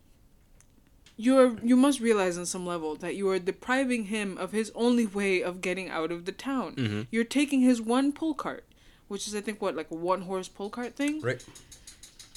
[1.17, 5.07] you're you must realize on some level that you are depriving him of his only
[5.07, 6.75] way of getting out of the town.
[6.75, 7.01] Mm-hmm.
[7.09, 8.65] You're taking his one pull cart,
[9.07, 11.19] which is I think what like a one horse pull cart thing.
[11.21, 11.43] Right.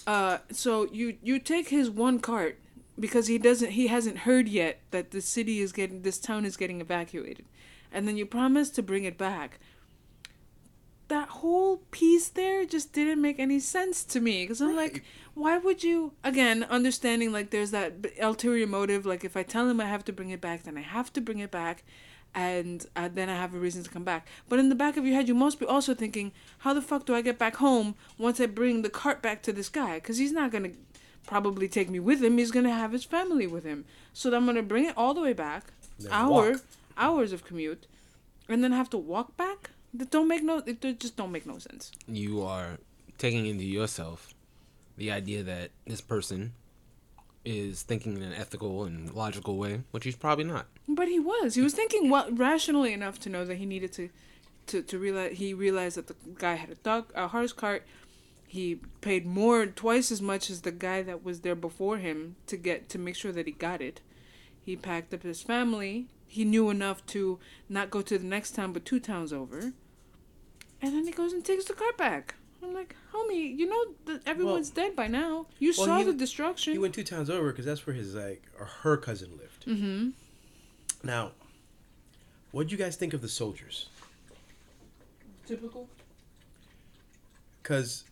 [0.07, 2.59] Uh, so you you take his one cart
[2.99, 6.57] because he doesn't he hasn't heard yet that the city is getting this town is
[6.57, 7.45] getting evacuated,
[7.93, 9.61] and then you promise to bring it back.
[11.09, 15.05] That whole piece there just didn't make any sense to me because I'm like,
[15.41, 19.81] why would you again understanding like there's that ulterior motive like if I tell him
[19.81, 21.83] I have to bring it back then I have to bring it back
[22.35, 24.29] and uh, then I have a reason to come back.
[24.49, 27.05] But in the back of your head, you must be also thinking, how the fuck
[27.05, 29.95] do I get back home once I bring the cart back to this guy?
[29.97, 30.71] Because he's not gonna
[31.27, 32.39] probably take me with him.
[32.39, 33.85] He's gonna have his family with him.
[34.13, 36.61] So I'm gonna bring it all the way back, Then hour, walk.
[36.97, 37.87] hours of commute,
[38.49, 39.71] and then have to walk back.
[39.93, 40.59] That don't make no.
[40.59, 41.91] It it just don't make no sense.
[42.07, 42.79] You are
[43.19, 44.33] taking into yourself
[45.01, 46.53] the idea that this person
[47.43, 50.67] is thinking in an ethical and logical way, which he's probably not.
[50.87, 51.55] But he was.
[51.55, 54.11] He was thinking well rationally enough to know that he needed to,
[54.67, 57.87] to, to realize he realized that the guy had a dog a horse cart.
[58.47, 62.59] He paid more twice as much as the guy that was there before him to
[62.59, 64.03] get to make sure that he got it.
[64.63, 66.09] He packed up his family.
[66.27, 67.39] He knew enough to
[67.71, 69.73] not go to the next town but two towns over.
[70.83, 72.35] And then he goes and takes the cart back.
[72.63, 75.47] I'm like, homie, you know that everyone's dead by now.
[75.59, 76.73] You well, saw he- the destruction.
[76.73, 79.67] He went two towns over because that's where his like or her cousin lived.
[79.67, 80.11] mm-hmm.
[81.03, 81.33] Now,
[82.51, 83.89] what do you guys think of the soldiers?
[85.47, 85.89] Typical.
[87.63, 88.05] Because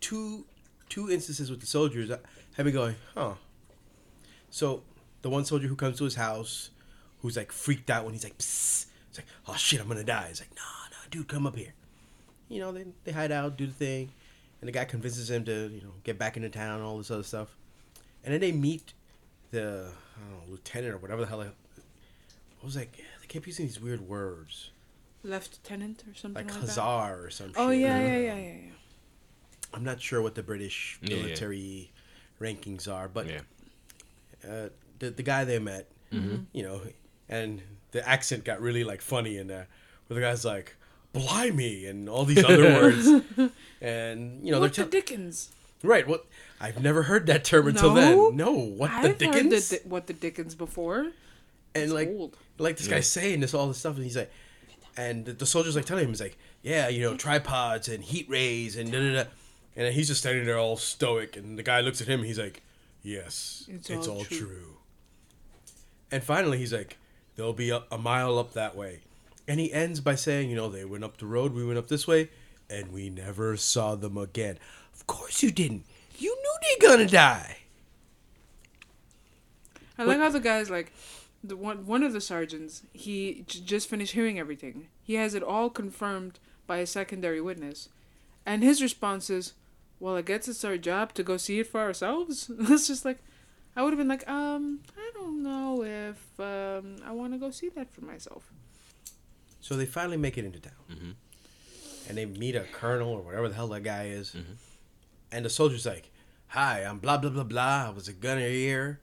[0.00, 0.44] two
[0.88, 2.18] two instances with the soldiers I
[2.56, 3.34] have been going, huh?
[4.50, 4.82] So
[5.22, 6.70] the one soldier who comes to his house,
[7.22, 8.86] who's like freaked out when he's like, Psst.
[9.08, 10.26] it's like, oh shit, I'm gonna die.
[10.30, 11.74] It's like, nah, no, dude, come up here.
[12.50, 14.10] You know, they they hide out, do the thing,
[14.60, 17.10] and the guy convinces him to you know get back into town, and all this
[17.10, 17.56] other stuff,
[18.24, 18.92] and then they meet
[19.52, 21.38] the I don't know, lieutenant or whatever the hell.
[21.38, 21.54] What
[22.64, 22.92] was like?
[23.20, 24.70] They kept using these weird words
[25.22, 26.68] Lieutenant or something like like, that.
[26.68, 27.80] Hussar or some Oh shit.
[27.80, 28.72] yeah, yeah, yeah, yeah, yeah.
[29.72, 31.22] I'm not sure what the British Yeah, yeah.
[31.22, 31.92] military
[32.40, 33.40] rankings are, but yeah.
[34.48, 36.36] uh, the the guy they met, Mm-hmm.
[36.52, 36.80] you know,
[37.28, 39.68] and the accent got really like funny in there,
[40.08, 40.74] where the guy's like,
[41.12, 43.06] "Blimey" and all these other words,
[43.80, 45.50] and you know what they're the Dickens?
[45.82, 46.06] right.
[46.06, 46.26] What
[46.60, 48.00] I've never heard that term until No?
[48.28, 48.36] then.
[48.36, 49.68] No, what I've the heard the Dickens?
[49.70, 50.98] Di- what the Dickens before.
[51.00, 51.12] and
[51.74, 52.36] It's like old.
[52.58, 52.96] like this Yeah.
[52.96, 54.30] guy's saying this all this stuff, and he's like,
[54.96, 58.28] and the, the soldier's like telling him, he's like, yeah, you know, tripods and heat
[58.28, 59.30] rays and da da da,
[59.76, 62.38] and he's just standing there all stoic, and the guy looks at him, and he's
[62.38, 62.62] like,
[63.02, 64.76] yes, It's it's, all all, true." true.
[66.12, 66.98] And finally, he's like,
[67.36, 69.00] they'll be a, a mile up that way,
[69.50, 71.88] and he ends by saying, you know, they went up the road, we went up
[71.88, 72.30] this way,
[72.70, 74.56] and we never saw them again.
[74.94, 75.86] Of course you didn't.
[76.16, 77.56] You knew they're gonna die.
[79.98, 80.92] I like how the guy's like,
[81.42, 82.82] the one one of the sergeants.
[82.92, 84.86] He j- just finished hearing everything.
[85.02, 87.88] He has it all confirmed by a secondary witness,
[88.46, 89.54] and his response is,
[89.98, 93.18] "Well, I guess it's our job to go see it for ourselves." it's just like,
[93.74, 97.50] I would have been like, um, I don't know if um I want to go
[97.50, 98.52] see that for myself.
[99.60, 100.72] So they finally make it into town.
[100.90, 101.14] Mhm.
[102.08, 104.30] And they meet a colonel or whatever the hell that guy is.
[104.32, 104.56] Mhm.
[105.32, 106.10] And the soldier's like,
[106.48, 107.86] Hi, I'm blah, blah, blah, blah.
[107.86, 108.98] I was a gunner here.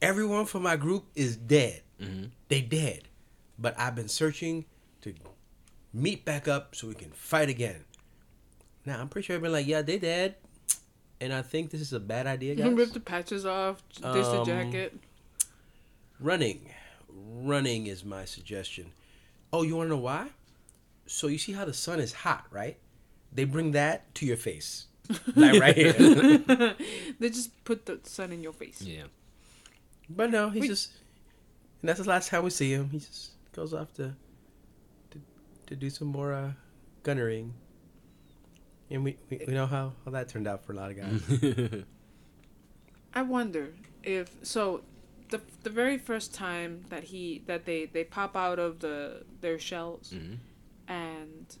[0.00, 1.82] Everyone from my group is dead.
[2.00, 2.30] Mhm.
[2.48, 3.08] They dead.
[3.58, 4.66] But I've been searching
[5.00, 5.14] to
[5.92, 7.84] meet back up so we can fight again.
[8.84, 10.36] Now, I'm pretty sure I've been like, Yeah, they dead.
[11.20, 12.72] And I think this is a bad idea, guys.
[12.74, 15.00] Rip the patches off, ditch the Um, jacket.
[16.20, 16.70] Running.
[17.08, 18.92] Running is my suggestion.
[19.56, 20.28] Oh, you want to know why?
[21.06, 22.76] So you see how the sun is hot, right?
[23.32, 24.86] They bring that to your face.
[25.34, 25.92] Like right here.
[27.20, 28.82] they just put the sun in your face.
[28.82, 29.04] Yeah.
[30.10, 30.68] But no, he's Wait.
[30.68, 30.90] just
[31.80, 32.90] and that's the last time we see him.
[32.90, 34.14] He just goes off to
[35.12, 35.20] to,
[35.68, 36.50] to do some more uh
[37.02, 37.54] gunnering.
[38.90, 41.84] And we, we, we know how, how that turned out for a lot of guys.
[43.14, 44.82] I wonder if so.
[45.28, 49.58] The, the very first time that he that they, they pop out of the their
[49.58, 50.36] shells Mhm.
[50.88, 51.56] and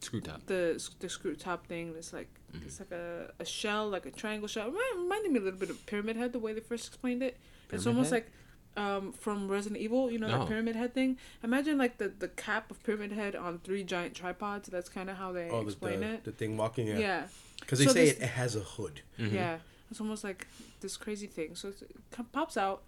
[0.00, 0.44] Screw top.
[0.46, 2.66] the the screw top thing it's like Mm-hmm.
[2.66, 5.70] it's like a, a shell like a triangle shell Remi- reminded me a little bit
[5.70, 7.36] of pyramid head the way they first explained it
[7.72, 8.24] it's almost Head?
[8.24, 8.32] like
[8.76, 10.10] um, from Resident Evil.
[10.10, 10.40] You know No.
[10.40, 11.16] the pyramid head thing.
[11.44, 14.68] Imagine like the the cap of pyramid head on three giant tripods.
[14.68, 16.24] That's kind of how they Oh, explain the, it.
[16.24, 16.88] the thing walking.
[16.88, 16.98] Yeah.
[16.98, 17.22] yeah.
[17.60, 19.00] Because they So say this- it, it has a hood.
[19.18, 19.34] Mm-hmm.
[19.34, 19.58] Yeah,
[19.92, 20.46] it's almost like
[20.84, 21.56] this crazy thing.
[21.56, 22.82] So it pops out.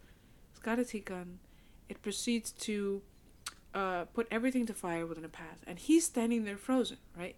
[0.51, 1.39] It's got a gun.
[1.89, 3.03] It proceeds to
[3.75, 7.37] uh, put everything to fire within a path, and he's standing there frozen, right?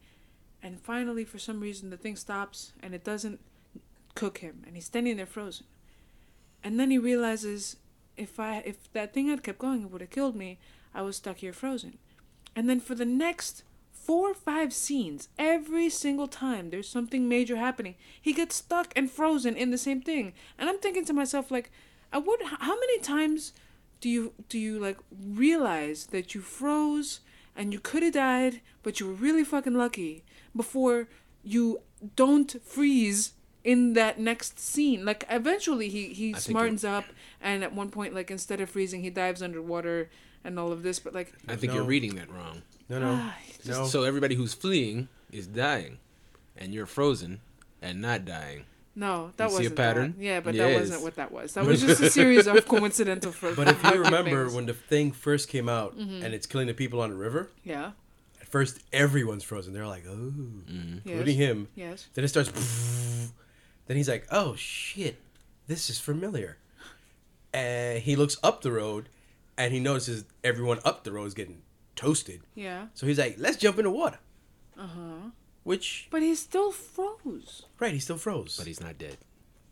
[0.62, 3.40] And finally, for some reason, the thing stops and it doesn't
[4.14, 5.66] cook him, and he's standing there frozen.
[6.64, 7.76] And then he realizes,
[8.16, 10.58] if I if that thing had kept going, it would have killed me.
[10.92, 11.98] I was stuck here frozen.
[12.56, 13.62] And then for the next
[14.08, 17.94] four or five scenes, every single time there's something major happening,
[18.26, 20.32] he gets stuck and frozen in the same thing.
[20.58, 21.70] And I'm thinking to myself, like,
[22.10, 22.40] I would.
[22.68, 23.52] How many times
[24.00, 24.96] do you do you like
[25.44, 27.20] realize that you froze
[27.54, 30.24] and you could have died, but you were really fucking lucky
[30.56, 31.08] before
[31.44, 31.64] you
[32.16, 35.04] don't freeze in that next scene?
[35.04, 37.04] Like, eventually he he I smartens up,
[37.42, 40.08] and at one point, like, instead of freezing, he dives underwater
[40.44, 40.98] and all of this.
[40.98, 41.76] But like, I think No.
[41.80, 42.62] you're reading that wrong.
[42.88, 43.84] No, no, Ah, no.
[43.86, 45.98] So everybody who's fleeing is dying,
[46.56, 47.40] and you're frozen
[47.82, 48.64] and not dying.
[48.96, 50.14] No, that You see a wasn't pattern?
[50.18, 50.24] That.
[50.24, 50.72] Yeah, but Yes.
[50.72, 51.54] that wasn't what that was.
[51.54, 53.30] That was just a series of coincidental.
[53.30, 54.54] fr- but if you remember things.
[54.54, 56.24] when the thing first came out Mm-hmm.
[56.24, 57.92] and it's killing the people on the river, yeah,
[58.40, 59.72] at first everyone's frozen.
[59.72, 61.08] They're like, oh, Mm-hmm.
[61.08, 61.68] including yes, him.
[61.76, 62.50] yes, Then it starts.
[63.86, 65.16] Then he's like, "Oh shit,
[65.66, 66.58] this is familiar."
[67.54, 69.08] And he looks up the road,
[69.56, 71.62] and he notices everyone up the road is getting
[71.98, 72.40] toasted.
[72.54, 74.18] yeah, So he's like, "Let's jump in the water."
[74.78, 75.30] uh huh.
[75.64, 77.66] Which, But he still froze.
[77.78, 78.56] right, he still froze.
[78.56, 79.18] But he's not dead.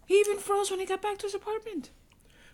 [0.07, 1.91] He even froze when he got back to his apartment.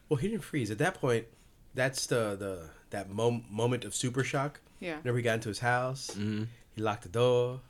[0.09, 1.27] well, he didn't freeze at that point.
[1.75, 2.55] That's the the
[2.91, 4.61] that mom- moment of super shock.
[4.81, 4.97] Yeah.
[4.99, 6.45] Whenever he got into his house, Mm-hmm.
[6.77, 7.61] he locked the door,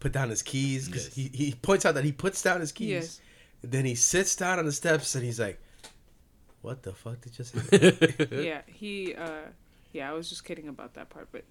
[0.00, 1.30] put down his keys because Yes.
[1.32, 2.88] he, he points out that he puts down his keys.
[2.90, 3.20] Yes.
[3.62, 5.60] And then he sits down on the steps and he's like,
[6.62, 9.14] "What the fuck did just happen?" yeah, he.
[9.14, 9.48] uh
[9.92, 11.44] Yeah, I was just kidding about that part, but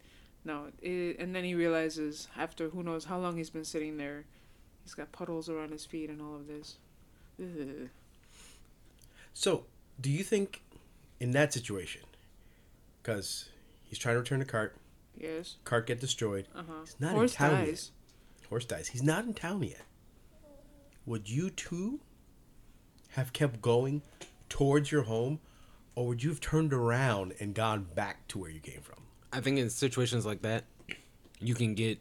[0.46, 0.68] no.
[0.82, 4.26] It, and then he realizes after who knows how long he's been sitting there,
[4.84, 6.78] he's got puddles around his feet and all of this.
[7.42, 7.90] Ugh.
[9.34, 9.66] So,
[10.00, 10.62] do you think
[11.20, 12.02] in that situation,
[13.02, 13.50] because
[13.84, 14.76] he's trying to return the cart,
[15.18, 15.56] Yes.
[15.64, 16.74] cart get destroyed, Uh huh.
[16.84, 17.66] He's not in Horse town yet.
[17.68, 17.92] dies.
[18.50, 18.88] horse dies.
[18.90, 19.82] He's not in town yet.
[21.06, 22.00] Would you too
[23.12, 24.02] have kept going
[24.50, 25.40] towards your home,
[25.98, 29.00] or would you have turned around and gone back to where you came from?
[29.34, 30.66] I think in situations like that,
[31.40, 31.98] you can get,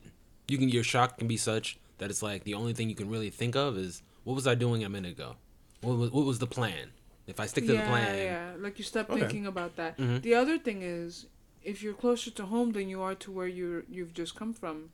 [0.48, 3.08] you can your shock can be such that it's like the only thing you can
[3.08, 5.36] really think of is what was I doing a minute ago?
[5.80, 6.90] What was, what was the plan?
[7.26, 9.20] If I stick to yeah, the plan, Yeah, like you stop Okay.
[9.20, 9.96] thinking about that.
[9.96, 10.20] Mhm.
[10.20, 11.24] The other thing is,
[11.64, 14.90] if you're closer to home than you are to where you're you've just come from,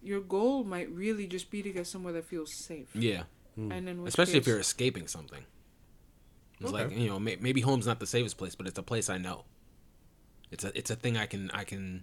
[0.00, 2.86] your goal might really just be to get somewhere that feels safe.
[2.94, 3.24] yeah,
[3.56, 5.42] And in which especially if you're escaping something.
[6.60, 6.84] It's Okay.
[6.84, 9.18] like you know may, maybe home's not the safest place, but it's a place I
[9.18, 9.44] know.
[10.50, 12.02] It's a it's a thing I can I can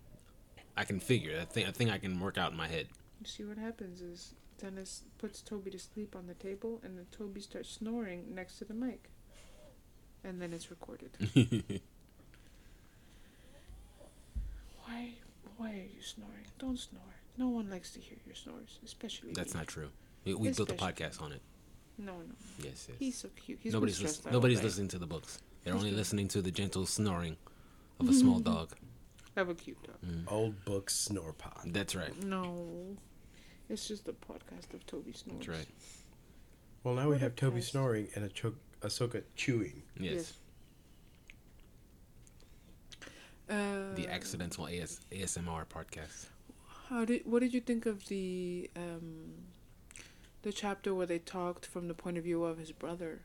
[0.78, 2.88] I can figure a thing a thing I can work out in my head.
[3.20, 7.06] You see what happens is Dennis puts Toby to sleep on the table, and then
[7.12, 9.10] Toby starts snoring next to the mic,
[10.24, 11.12] and then it's recorded.
[14.86, 15.10] why?
[15.58, 16.46] Why are you snoring?
[16.60, 17.02] Don't snore.
[17.38, 19.34] No one likes to hear your snores, especially.
[19.34, 19.60] That's me.
[19.60, 19.90] not true.
[20.24, 21.42] We, we built a podcast on it.
[21.98, 22.36] No, no.
[22.60, 22.98] Yes, yes.
[23.00, 23.60] He's so cute.
[23.62, 25.40] He's nobody's stressed lis- out nobody's all listening to the books.
[25.64, 27.38] They're He's only been- listening to the gentle snoring
[28.00, 28.72] of a small dog.
[29.36, 29.96] Have a cute dog.
[30.28, 31.68] Old book snore pod.
[31.74, 32.16] That's right.
[32.24, 32.98] No,
[33.70, 35.46] it's just a podcast of Toby snores.
[35.46, 35.68] That's right.
[36.84, 37.72] Well, now we What a have Toby cast.
[37.72, 39.82] snoring and a cho- Ahsoka chewing.
[40.00, 40.34] Yes.
[43.50, 46.28] Uh, The accidental AS- ASMR podcast.
[46.90, 47.26] How did?
[47.26, 49.34] What did you think of the um,
[50.46, 53.22] the chapter where they talked from the point of view of his brother,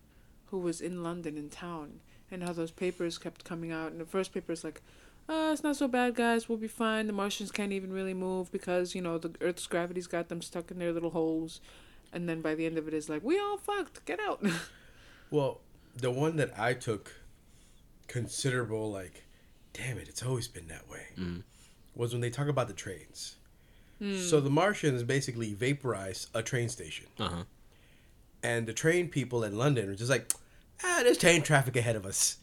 [0.47, 3.93] who was in London in town, and how those papers kept coming out?
[3.93, 4.81] And the first paper is like,
[5.29, 6.49] "Oh, it's not so bad, guys.
[6.49, 7.07] We'll be fine.
[7.07, 10.71] The Martians can't even really move because you know the Earth's gravity's got them stuck
[10.71, 11.61] in their little holes."
[12.13, 14.05] And then by the end of it is like, "We all fucked.
[14.07, 14.43] Get out."
[15.33, 15.61] Well,
[15.95, 17.15] the one that I took
[18.09, 19.27] considerable, like,
[19.73, 21.45] damn it, it's always been that way, Mhm.
[21.95, 23.37] was when they talk about the trains.
[24.01, 27.07] So the Martians basically vaporize a train station.
[27.19, 27.43] Uh huh.
[28.43, 30.33] And the train people in London are just like,
[30.83, 32.37] ah, there's train traffic ahead of us.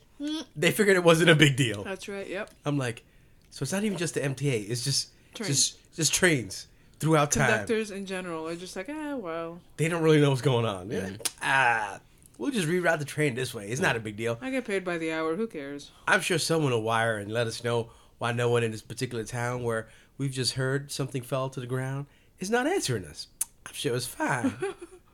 [0.56, 1.84] They figured it wasn't a big deal.
[1.84, 2.28] That's right.
[2.28, 2.52] Yep.
[2.66, 3.04] I'm like,
[3.50, 4.70] so it's not even just the MTA.
[4.70, 5.48] It's just Trains.
[5.50, 6.68] just just trains
[7.00, 7.50] throughout time.
[7.50, 10.92] Conductors in general are just like, ah, well, They don't really know what's going on.
[10.92, 11.10] Yeah.
[11.42, 12.00] Ah,
[12.38, 13.68] we'll just reroute the train this way.
[13.70, 14.38] It's not a big deal.
[14.42, 15.36] I get paid by the hour.
[15.36, 15.92] Who cares?
[16.08, 17.90] I'm sure someone will wire and let us know
[18.20, 21.68] why no one in this particular town where we've just heard something fell to the
[21.68, 22.06] ground
[22.40, 23.28] is not answering us.
[23.66, 24.54] I'm sure it's fine.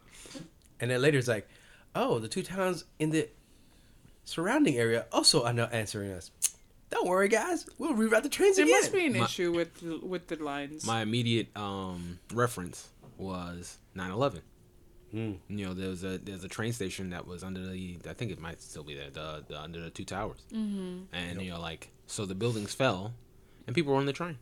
[0.80, 1.48] and then later it's like,
[1.96, 3.30] oh, the two towns in the
[4.26, 6.32] surrounding area also are not answering us.
[6.90, 7.66] Don't worry, guys.
[7.80, 8.80] We'll reroute the trains There again.
[8.80, 10.86] must be an My- issue with the- with the lines.
[10.86, 14.42] My immediate um, reference was 9/11.
[15.12, 15.34] Hmm.
[15.48, 18.40] You know, there's a there's a train station that was under the I think it
[18.40, 21.04] might still be there the, the under the two towers, mm-hmm.
[21.16, 23.14] and you know like so the buildings fell,
[23.68, 24.38] and people were on the train.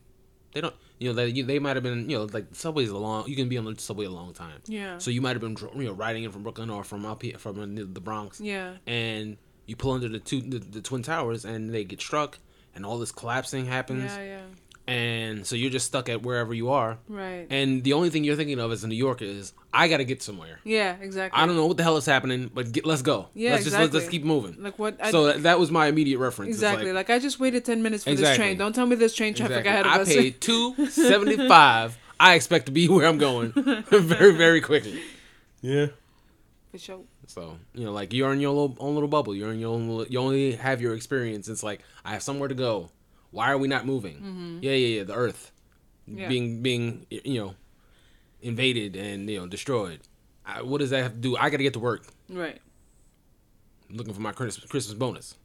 [0.53, 3.27] They don't you know they they might have been you know like subway's a long
[3.27, 4.61] you can be on the subway a long time.
[4.65, 4.97] Yeah.
[4.97, 7.37] So you might have been you know riding in from Brooklyn or from up here
[7.37, 8.39] from uh, the the Bronx.
[8.41, 8.73] yeah.
[8.87, 12.39] And you pull under the two the, the twin towers and they get struck
[12.75, 14.41] and all this collapsing happens Yeah, yeah.
[14.91, 16.97] And so you're just stuck at wherever you are.
[17.07, 17.47] Right.
[17.49, 20.21] And the only thing you're thinking of as a New Yorker is, I gotta get
[20.21, 20.59] somewhere.
[20.65, 21.41] yeah, exactly.
[21.41, 23.27] I don't know what the hell is happening, but get, let's go.
[23.33, 24.61] Yeah, let's just let's, let's keep moving.
[24.61, 24.97] Like what?
[25.01, 26.49] I, so that, that was my immediate reference.
[26.49, 26.87] Exactly.
[26.87, 28.57] like, Like, I just waited ten minutes for this train.
[28.57, 29.71] Don't tell me this train traffic exactly.
[29.71, 30.13] ahead of I us.
[30.13, 31.97] paid two seventy five.
[32.19, 33.51] I expect to be where I'm going
[33.89, 35.01] very very quickly.
[35.61, 35.87] Yeah.
[36.71, 37.01] For sure.
[37.27, 39.33] So you know, like you're in your little, own little bubble.
[39.33, 40.05] You're in your own.
[40.09, 41.47] You only have your experience.
[41.47, 42.89] It's like I have somewhere to go.
[43.31, 44.59] Why are we not moving?
[44.61, 45.03] Yeah, yeah, yeah.
[45.03, 45.51] The Earth
[46.09, 46.19] Mm-hmm.
[46.19, 46.27] Yeah.
[46.29, 47.55] being being you know
[48.41, 49.99] invaded and you know destroyed.
[50.45, 51.37] I, what does that have to do?
[51.37, 52.07] I got to get to work.
[52.27, 52.59] Right.
[53.89, 55.35] I'm looking for my Christmas Christmas bonus.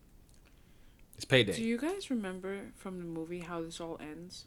[1.16, 1.54] It's payday.
[1.56, 4.46] Do you guys remember from the movie how this all ends?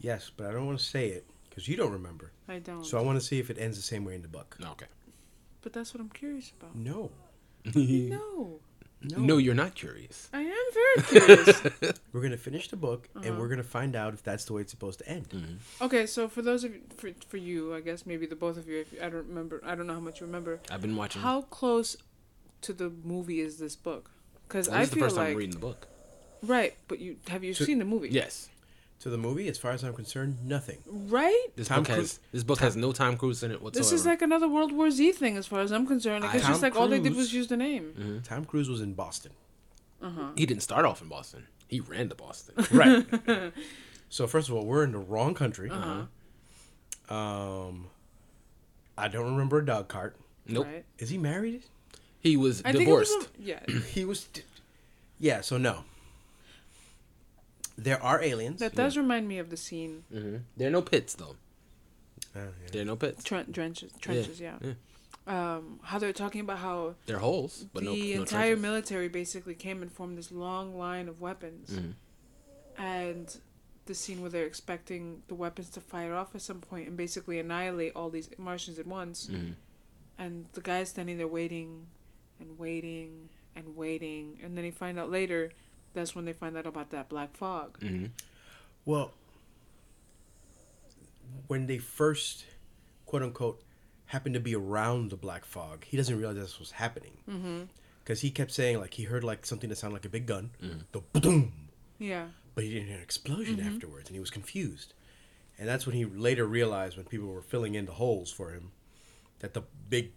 [0.00, 2.30] Yes, but I don't want to say it because you don't remember.
[2.46, 2.84] I don't.
[2.84, 4.56] So I want to see if it ends the same way in the book.
[4.60, 4.86] Okay.
[5.62, 6.76] but that's what I'm curious about.
[6.76, 7.10] No.
[7.74, 8.60] No.
[9.10, 9.18] No.
[9.18, 10.28] No, you're not curious.
[10.32, 11.62] I am very curious.
[12.12, 13.34] We're gonna finish the book and Uh-huh.
[13.38, 15.26] we're gonna find out if that's the way it's supposed to end.
[15.82, 18.68] okay, so for those of you, for, for you, I guess maybe the both of
[18.68, 20.60] you, if I don't remember, I don't know how much you remember.
[20.70, 21.22] I've been watching.
[21.22, 21.96] How close
[22.62, 24.10] to the movie is this book?
[24.48, 25.88] Because I this is the feel first time like I'm reading the book.
[26.42, 28.08] right, but you have you To- seen the movie?
[28.10, 28.48] Yes,
[29.04, 30.78] To the movie, as far as I'm concerned, nothing.
[30.86, 31.46] Right.
[31.56, 33.84] this Tom book has this book has no Tom Cruise in it whatsoever.
[33.84, 36.24] This is like another World War Z thing, as far as I'm concerned.
[36.24, 37.92] Like, I- it's just Tom like all they did was use the name.
[37.98, 38.18] Mm-hmm.
[38.20, 39.32] Tom Cruise was in Boston.
[40.02, 40.28] Uh huh.
[40.36, 41.46] he didn't start off in Boston.
[41.68, 42.54] He ran to Boston.
[42.72, 43.06] Right.
[44.08, 45.68] so first of all, we're in the wrong country.
[45.70, 47.14] Uh-huh.
[47.14, 47.88] Um,
[48.96, 50.16] I don't remember a dog cart.
[50.46, 50.66] nope.
[50.66, 50.84] Right.
[50.98, 51.62] Is he married?
[52.20, 53.28] He was I think it was divorced.
[53.38, 53.80] a- yeah.
[53.92, 54.28] He was.
[55.20, 55.42] Yeah.
[55.42, 55.84] So no.
[57.76, 58.60] There are aliens.
[58.60, 61.36] That does remind me of the scene hmm There are no pits though.
[62.36, 62.70] Oh, yeah.
[62.72, 63.22] There are no pits.
[63.24, 63.92] Tren- trenches.
[64.00, 64.40] Trenches.
[64.40, 64.56] Yeah.
[64.60, 64.74] yeah.
[65.26, 68.62] Um, how they're talking about how There are holes, but the no, no entire trenches.
[68.62, 71.94] military basically came and formed this long line of weapons, Mhm.
[72.76, 73.38] and
[73.86, 77.38] the scene where they're expecting the weapons to fire off at some point and basically
[77.38, 79.54] annihilate all these Martians at once, Mhm.
[80.18, 81.86] and the guy's standing there waiting,
[82.40, 85.52] and waiting and waiting, and then he find out later.
[85.94, 87.78] That's when they find out about that black fog.
[87.80, 88.10] Mhm.
[88.84, 89.14] Well,
[91.46, 92.44] when they first,
[93.06, 93.62] quote unquote,
[94.06, 97.16] happened to be around the black fog, he doesn't realize this was happening.
[97.28, 97.62] Mm-hmm.
[98.02, 100.50] Because he kept saying, like, he heard, like, something that sounded like a big gun.
[100.92, 101.70] The boom.
[101.98, 102.26] Yeah.
[102.54, 104.92] But he didn't hear an explosion afterwards, and he was confused.
[105.58, 108.72] And that's when he later realized, when people were filling in the holes for him,
[109.38, 110.12] that the big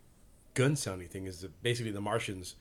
[0.53, 2.55] gun sounding thing is the, basically the Martians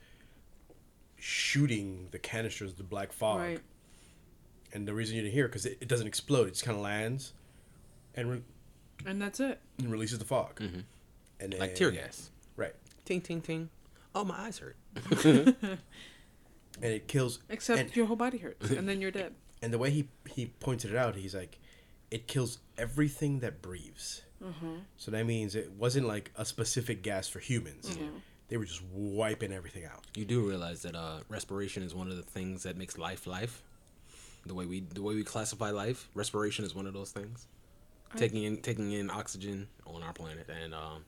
[1.17, 3.39] shooting the canisters the black fog.
[3.39, 3.59] Right.
[4.73, 6.83] And the reason you didn't hear because it, it doesn't explode; it just kind of
[6.83, 7.33] lands
[8.15, 8.43] and, re-
[9.05, 9.59] And that's it.
[9.79, 10.61] and releases the fog.
[11.39, 12.31] And Like tear gas.
[12.55, 12.75] right?
[13.05, 13.69] Ting ting ting.
[14.13, 14.75] Oh my eyes hurt.
[16.79, 17.39] And it kills.
[17.49, 19.33] Except and, your whole body hurts, and then you're dead.
[19.63, 21.57] and the way he he pointed it out, he's like,
[22.11, 24.21] it kills everything that breathes.
[24.43, 24.75] Mm-hmm.
[24.97, 27.97] So that means it wasn't like a specific gas for humans.
[28.49, 30.05] They were just wiping everything out.
[30.15, 33.61] You do realize that uh, respiration is one of the things that makes life life.
[34.45, 37.47] The way we the way we classify life, respiration is one of those things.
[38.15, 41.03] Taking in taking in oxygen on our planet and um,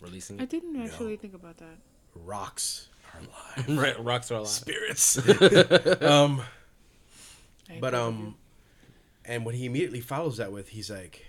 [0.00, 1.76] releasing I didn't actually think about that.
[2.14, 3.20] Rocks are
[3.66, 3.78] alive.
[3.78, 4.48] right, rocks are alive.
[4.48, 5.18] Spirits.
[6.02, 6.40] um,
[7.80, 8.36] but um,
[9.24, 11.26] and what he immediately follows that with, he's like,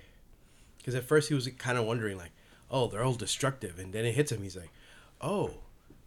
[0.77, 2.31] because at first he was kind of wondering like,
[2.69, 4.43] oh, they're all destructive, and then it hits him.
[4.43, 4.69] He's like,
[5.21, 5.51] oh,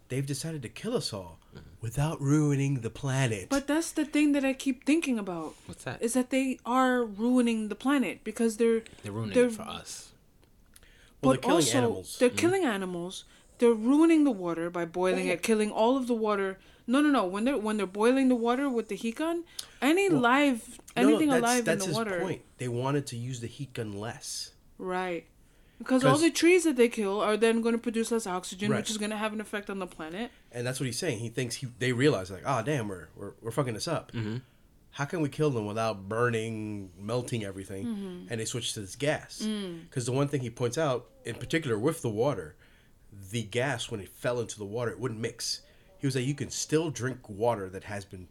[0.09, 1.65] they've decided to kill us all mm-hmm.
[1.81, 3.47] without ruining the planet.
[3.49, 6.01] But that's the thing that I keep thinking about What's that?
[6.01, 10.11] is that they are ruining the planet because they're They're ruining they're- it for us.
[11.21, 12.17] well, but they're killing also animals.
[12.19, 12.37] they're mm-hmm.
[12.37, 13.23] killing animals.
[13.59, 16.57] They're ruining the water by boiling it, killing all of the water.
[16.87, 17.25] No, no, no.
[17.25, 19.43] When they're when they're boiling the water with the heat gun,
[19.83, 22.41] any live No, no, anything that's, alive that's in his the water, point.
[22.57, 24.51] They wanted to use the heat gun less.
[24.79, 25.25] right?
[25.83, 28.77] Because all the trees that they kill are then going to produce less oxygen, Right.
[28.77, 30.31] which is going to have an effect on the planet.
[30.51, 31.19] And that's what he's saying.
[31.19, 34.11] He thinks he they realize like, ah, damn, we're we're, we're fucking this up.
[34.11, 34.37] Mm-hmm.
[34.91, 37.85] How can we kill them without burning, melting everything?
[37.85, 38.25] Mm-hmm.
[38.29, 39.41] And they switch to this gas.
[39.41, 39.83] Mm.
[39.89, 42.55] Because the one thing he points out, in particular with the water,
[43.31, 45.61] the gas when it fell into the water, it wouldn't mix.
[45.97, 48.27] He was like, you can still drink water that has been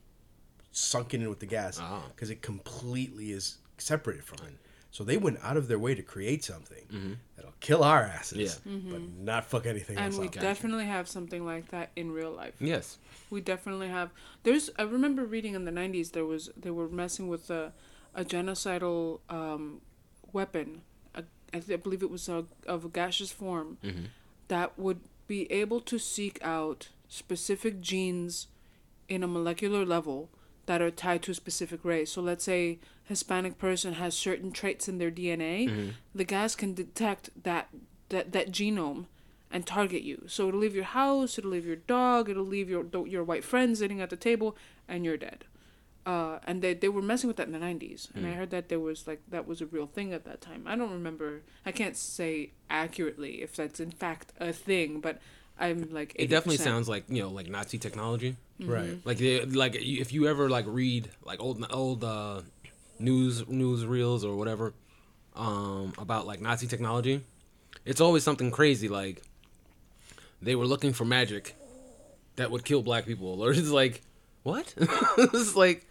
[0.73, 2.03] sunken in with the gas Oh.
[2.15, 4.55] because it completely is separated from it.
[4.93, 8.77] So they went out of their way to create something that'll kill our asses, Yeah.
[8.91, 10.05] but not fuck anything Mm-hmm.
[10.07, 10.33] and we up.
[10.33, 12.55] definitely have something like that in real life.
[12.59, 12.99] Yes.
[13.31, 14.11] We definitely have.
[14.43, 14.69] There's.
[14.79, 17.73] I remember reading in the '90s there was they were messing with a,
[18.15, 19.81] a genocidal um,
[20.33, 20.83] weapon.
[21.15, 21.23] A,
[21.55, 23.79] I, th- I believe it was a, of a gaseous form
[24.49, 28.49] that would be able to seek out specific genes
[29.09, 30.29] in a molecular level
[30.71, 32.13] that are tied to a specific race.
[32.13, 37.31] So let's say Hispanic person has certain traits in their DNA, the gas can detect
[37.43, 37.67] that
[38.11, 39.07] that that genome
[39.51, 40.27] and target you.
[40.29, 43.81] So it'll leave your house, it'll leave your dog, it'll leave your your white friends
[43.81, 44.57] sitting at the table,
[44.87, 45.45] and you're dead.
[46.07, 48.69] Uh, and they they were messing with that in the '90s, and I heard that
[48.69, 50.63] there was like that was a real thing at that time.
[50.69, 51.43] I don't remember.
[51.67, 55.19] I can't say accurately if that's in fact a thing, but
[55.61, 56.15] I'm like.
[56.15, 56.15] 80%.
[56.19, 58.37] It definitely sounds like you know like Nazi technology.
[58.59, 58.99] Right.
[59.05, 62.43] Like they, like if you ever like read like old old uh,
[62.99, 64.73] news news reels or whatever
[65.37, 67.23] um, about like Nazi technology,
[67.85, 69.23] it's always something crazy like
[70.43, 71.55] they were looking for magic
[72.37, 74.03] that would kill black people or it's like
[74.43, 74.75] what?
[75.19, 75.87] it's like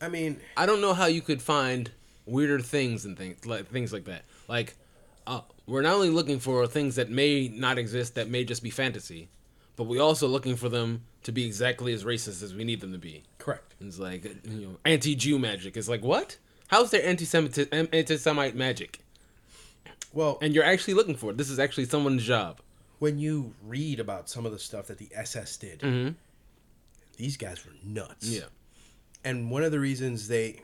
[0.00, 1.90] I mean, I don't know how you could find
[2.26, 4.24] weirder things and things like things like that.
[4.48, 4.74] Like,
[5.30, 8.70] uh, we're not only looking for things that may not exist that may just be
[8.70, 9.28] fantasy,
[9.76, 12.92] but we're also looking for them to be exactly as racist as we need them
[12.92, 13.22] to be.
[13.38, 13.74] correct.
[13.80, 15.76] It's like you know, anti-Jew magic.
[15.76, 16.36] It's like what?
[16.68, 19.00] How's there anti-Semite anti-Semite magic?
[20.12, 21.36] Well, And you're actually looking for it.
[21.36, 22.60] This is actually someone's job.
[22.98, 26.14] when you read about some of the stuff that the SS did,
[27.16, 28.26] these guys were nuts.
[28.28, 28.46] Yeah.
[29.24, 30.62] and one of the reasons they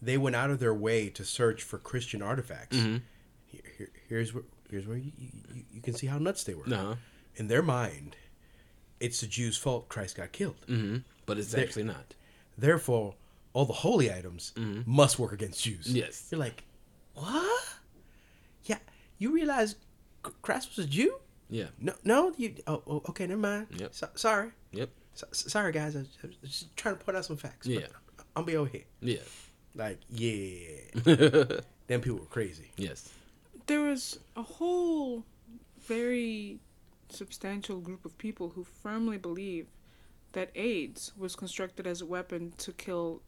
[0.00, 2.76] they went out of their way to search for Christian artifacts.
[2.76, 2.96] Mm-hmm.
[3.52, 5.28] Here, here, here's where here's where you, you,
[5.72, 6.64] you can see how nuts they were.
[6.66, 6.94] Uh-huh.
[7.36, 8.16] In their mind,
[9.00, 10.56] it's the Jews' fault Christ got killed.
[10.66, 12.14] hmm But it's There- actually not.
[12.58, 13.14] Therefore,
[13.54, 14.52] all the holy items
[14.86, 15.86] must work against Jews.
[15.86, 15.96] Mm-hmm.
[15.96, 16.28] Yes.
[16.30, 16.64] You're like,
[17.14, 17.64] what?
[18.64, 18.78] Yeah,
[19.18, 19.76] you realize
[20.42, 21.16] Christ was a Jew?
[21.50, 21.66] Yeah.
[21.80, 22.32] No, no.
[22.36, 22.54] You.
[22.66, 23.26] Oh, oh okay.
[23.26, 23.66] Never mind.
[23.76, 23.94] Yep.
[23.94, 24.50] So, sorry.
[24.72, 24.88] Yep.
[25.14, 25.96] So, sorry, guys.
[25.96, 27.66] I was, I was just trying to point out some facts.
[27.66, 27.86] but Yeah.
[28.36, 28.84] I'll be over here.
[29.00, 29.18] Yeah.
[29.74, 30.68] Like, yeah.
[31.88, 32.70] Them people were crazy.
[32.76, 33.10] Yes.
[33.66, 35.24] There was a whole
[35.86, 36.58] very
[37.08, 39.66] substantial group of people who firmly believe
[40.32, 43.20] that AIDS was constructed as a weapon to kill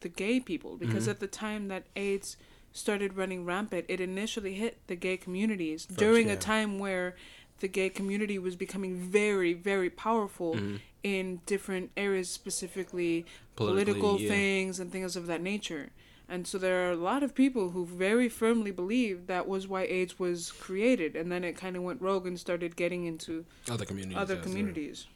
[0.00, 1.10] the gay people because mm-hmm.
[1.10, 2.36] at the time that AIDS
[2.72, 6.34] started running rampant it initially hit the gay communities during yeah.
[6.34, 7.14] a time where
[7.60, 10.76] the gay community was becoming very very powerful mm-hmm.
[11.02, 13.24] in different areas specifically
[13.54, 14.28] Politically, political yeah.
[14.28, 15.90] things and things of that nature
[16.32, 19.82] and so there are a lot of people who very firmly believe that was why
[19.82, 23.84] AIDS was created, and then it kind of went rogue and started getting into Other
[23.84, 24.16] communities.
[24.16, 24.42] other yes.
[24.44, 25.06] communities.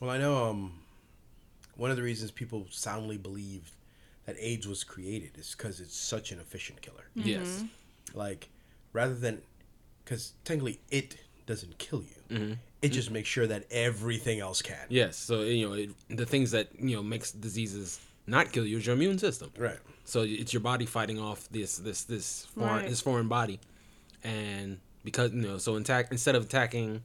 [0.00, 0.72] Well, I know um,
[1.76, 3.70] one of the reasons people soundly believe
[4.26, 7.04] that AIDS was created is because it's such an efficient killer.
[7.14, 7.62] Yes.
[8.14, 8.48] Like,
[8.92, 9.40] rather than,
[10.04, 11.16] because technically it
[11.46, 12.52] doesn't kill you, Mm-hmm.
[12.82, 14.86] it just makes sure that everything else can.
[14.88, 15.16] Yes.
[15.16, 18.86] So you know it, the things that you know makes diseases not kill you is
[18.86, 19.50] your immune system.
[19.58, 19.78] Right.
[20.04, 22.88] So it's your body fighting off this this this foreign Right.
[22.88, 23.58] this foreign body,
[24.22, 27.02] and because you know so attack instead of attacking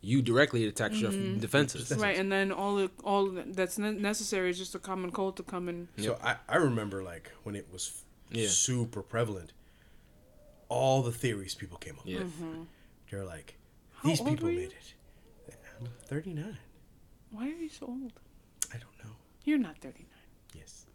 [0.00, 1.40] you directly, it attacks your mm-hmm.
[1.40, 1.90] defenses.
[1.96, 5.42] Right, and then all the, all that's ne- necessary is just a common cold to
[5.42, 8.46] come and So I, I remember like when it was Yeah.
[8.48, 9.52] super prevalent,
[10.68, 12.18] all the theories people came up Yeah.
[12.18, 12.32] with.
[12.34, 12.62] Mm-hmm.
[13.10, 13.56] They're like,
[14.04, 14.94] these old people made it.
[15.80, 16.56] I'm 39.
[17.30, 18.12] why are you so old?
[18.72, 19.14] I don't know.
[19.44, 20.28] You're not thirty nine.
[20.54, 20.85] Yes.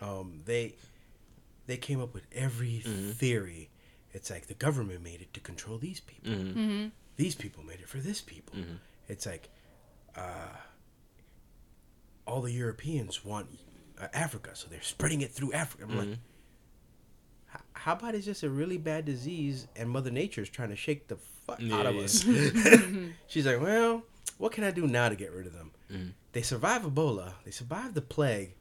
[0.00, 0.74] Um, they
[1.66, 3.10] they came up with every Mm-hmm.
[3.12, 3.70] theory.
[4.12, 6.30] It's like the government made it to control these people.
[6.32, 6.86] Mm-hmm.
[7.16, 8.54] These people made it for this people.
[9.08, 9.48] It's like
[10.16, 10.56] uh,
[12.26, 13.46] all the Europeans want
[14.00, 15.84] uh, Africa, so they're spreading it through Africa.
[15.88, 17.56] I'm like, Mm-hmm.
[17.56, 21.08] "H- how about it's just a really bad disease and Mother Nature's trying to shake
[21.08, 21.16] the
[21.46, 22.02] fuck out of yeah.
[22.02, 22.24] us?
[23.26, 24.02] She's like, well,
[24.38, 25.70] what can I do now to get rid of them?
[25.92, 26.08] Mm-hmm.
[26.32, 27.32] They survive Ebola.
[27.44, 28.54] They survive the plague.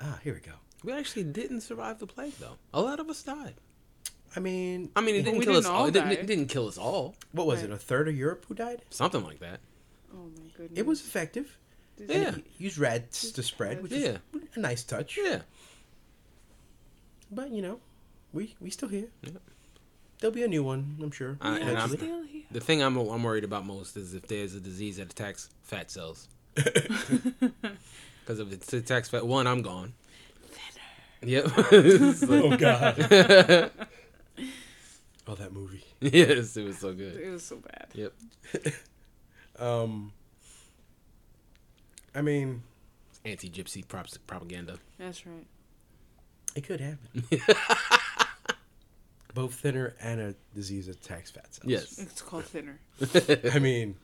[0.00, 0.52] Ah, here we go.
[0.84, 2.56] We actually didn't survive the plague though.
[2.72, 3.54] A lot of us died.
[4.36, 5.80] I mean, I mean, it didn't we kill us didn't all.
[5.82, 6.14] all It didn't, die.
[6.14, 7.14] it didn't kill us all.
[7.32, 7.70] what was Right.
[7.70, 7.72] it?
[7.72, 8.82] A third of Europe who died?
[8.90, 9.60] Something like that.
[10.12, 10.78] Oh my goodness.
[10.78, 11.56] It was effective.
[11.96, 12.16] Did Yeah.
[12.28, 14.18] And it used rats to spread, which Yeah.
[14.34, 15.16] is a nice touch.
[15.16, 15.42] Yeah.
[17.30, 17.80] But you know,
[18.32, 19.08] we we still here.
[19.22, 19.30] Yeah.
[20.20, 21.36] There'll be a new one, I'm sure.
[21.40, 21.96] I- and I'm- eventually.
[21.98, 22.42] still here.
[22.50, 25.90] The thing I'm I'm worried about most is if there's a disease that attacks fat
[25.90, 26.28] cells.
[28.26, 29.92] Because if it attacks fat, one, I'm gone.
[31.26, 31.56] Yep.
[31.56, 31.68] Like-
[32.30, 32.96] oh God.
[35.26, 35.84] oh, that movie.
[36.00, 37.16] yes, it was so good.
[37.16, 37.88] It was so bad.
[37.94, 38.12] Yep.
[39.56, 40.12] Um,
[42.12, 42.64] I mean,
[43.24, 44.78] Anti-gypsy props propaganda.
[44.98, 45.46] That's right.
[46.56, 47.24] it could happen.
[49.32, 51.70] Both thinner and a disease attacks fat cells.
[51.70, 51.98] Yes.
[52.00, 52.80] It's called thinner.
[53.52, 53.94] I mean,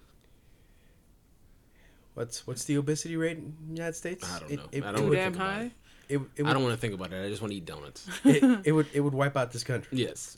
[2.14, 4.29] what's what's the obesity rate in the United States?
[4.33, 4.68] I don't It- know.
[4.71, 5.71] It, I don't Too damn think about high.
[6.11, 6.14] It.
[6.16, 7.24] It, it, I don't want to think about it.
[7.24, 8.08] I just want to eat donuts.
[8.24, 9.98] it, it would it would wipe out this country.
[9.98, 10.36] yes.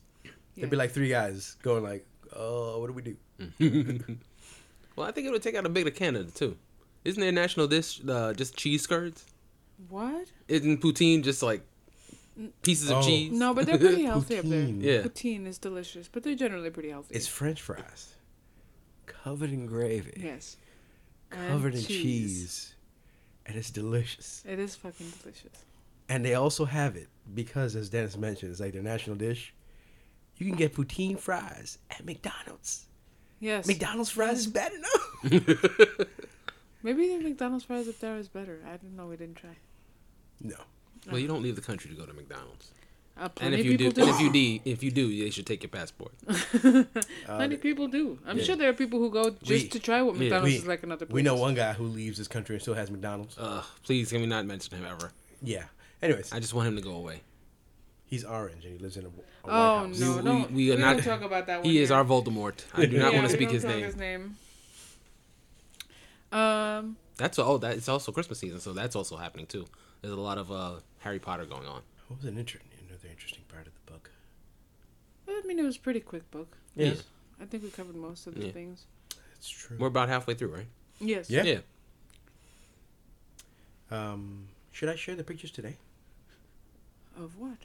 [0.57, 2.05] There'd be like three guys going like,
[2.37, 4.17] "Oh, what do we do?"
[4.97, 6.57] Well, I think it would take out a bit of Canada too.
[7.05, 9.25] Isn't their national dish uh, just cheese curds?
[9.89, 10.27] What?
[10.49, 11.63] Isn't poutine just like
[12.61, 13.03] pieces of Oh.
[13.03, 13.33] cheese?
[13.33, 14.65] No, but they're pretty healthy up there.
[14.67, 14.83] Poutine.
[14.83, 15.01] Yeah.
[15.03, 17.15] Poutine is delicious, but they're generally pretty healthy.
[17.15, 18.15] It's French fries,
[19.07, 20.59] covered in gravy, yes.
[21.31, 22.75] covered in And cheese.
[23.47, 24.43] And it's delicious.
[24.47, 25.65] It is fucking delicious.
[26.09, 29.55] And they also have it because, as Dennis mentioned, it's like their national dish.
[30.37, 32.87] You can get poutine fries at McDonald's.
[33.41, 33.67] Yes.
[33.67, 34.55] McDonald's fries is mm.
[34.55, 36.09] bad enough.
[36.83, 38.61] Maybe the McDonald's fries up there is better.
[38.67, 39.07] I don't know.
[39.07, 39.57] We didn't try.
[40.41, 40.57] no.
[41.11, 42.71] Well, you don't leave the country to go to McDonald's.
[43.15, 45.47] Uh, And if you do, people and if you do, if you do, they should
[45.47, 46.13] take your passport.
[47.27, 48.19] Plenty people do.
[48.27, 48.45] I'm yeah.
[48.45, 50.67] sure there are people who go just We- to try what yeah, McDonald's we- is
[50.67, 51.15] like in other places.
[51.15, 53.37] We know one guy who leaves this country and still has McDonald's.
[53.39, 55.11] Ugh, please can we not mention him ever?
[55.43, 55.65] yeah.
[56.01, 57.21] Anyways, I just want him to go away.
[58.07, 59.11] he's orange and he lives in a, a
[59.45, 60.01] Oh White House.
[60.01, 61.65] no, We- no, we- we, we are don't talk about that one.
[61.69, 62.65] He is our Voldemort.
[62.75, 63.85] I do not Yeah, want to speak don't his talk name.
[63.85, 64.37] His name.
[66.33, 67.59] Um, That's all.
[67.59, 69.67] That it's also Christmas season, so that's also happening too.
[70.01, 71.83] There's a lot of uh, Harry Potter going on.
[72.09, 72.59] What was an inter-
[73.03, 74.11] another interesting part of the book?
[75.29, 76.57] I mean, it was a pretty quick book.
[76.77, 77.05] Yes.
[77.41, 78.53] I think we covered most of the Yeah.
[78.53, 78.87] things.
[79.35, 79.77] That's true.
[79.79, 80.67] We're about halfway through, right?
[81.01, 81.29] Yes.
[81.31, 81.43] Yeah.
[81.45, 81.59] Yeah.
[83.91, 85.77] Um, should I share the pictures today?
[87.17, 87.59] Of what?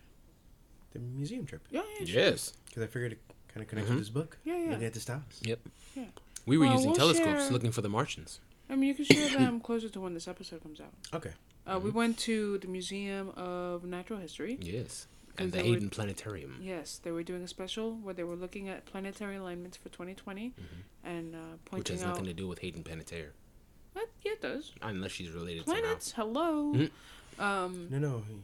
[0.93, 1.61] The museum trip.
[1.69, 2.21] Yeah, yeah, sure.
[2.21, 2.53] Yes.
[2.65, 3.93] Because I figured it kind of connects Mhm.
[3.95, 4.38] with this book.
[4.43, 4.69] Yeah, yeah.
[4.71, 5.23] Looking at the stars.
[5.41, 5.59] Yep.
[5.95, 6.05] Yeah.
[6.45, 8.39] We were Well, using we'll telescopes share- looking for the Martians.
[8.69, 10.93] I mean, you can share them closer to when this episode comes out.
[11.13, 11.33] Okay.
[11.65, 14.57] Uh, We went to the Museum of Natural History.
[14.61, 15.07] Yes.
[15.39, 16.59] And And the they were- Hayden Planetarium.
[16.61, 20.53] Yes, they were doing a special where they were looking at planetary alignments for 2020
[21.03, 21.51] and uh, Mm-hmm.
[21.51, 22.09] Which pointing has out.
[22.09, 23.29] nothing to do with Hayden Panettiere.
[23.93, 24.09] What?
[24.23, 24.71] Yeah, it does.
[24.81, 26.11] Unless she's related to Planets.
[26.11, 26.73] Hello.
[26.73, 26.89] Mhm.
[27.39, 27.88] Um.
[27.91, 28.23] No, no.
[28.27, 28.35] He,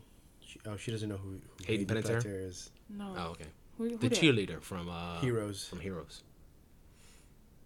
[0.48, 2.48] she, oh, she doesn't know who, who Hayden Panettiere?
[2.48, 2.70] is.
[2.89, 3.14] No.
[3.18, 3.46] Oh, okay.
[3.78, 4.20] Who, who The dat?
[4.20, 5.66] cheerleader from uh, Heroes.
[5.66, 6.22] From Heroes.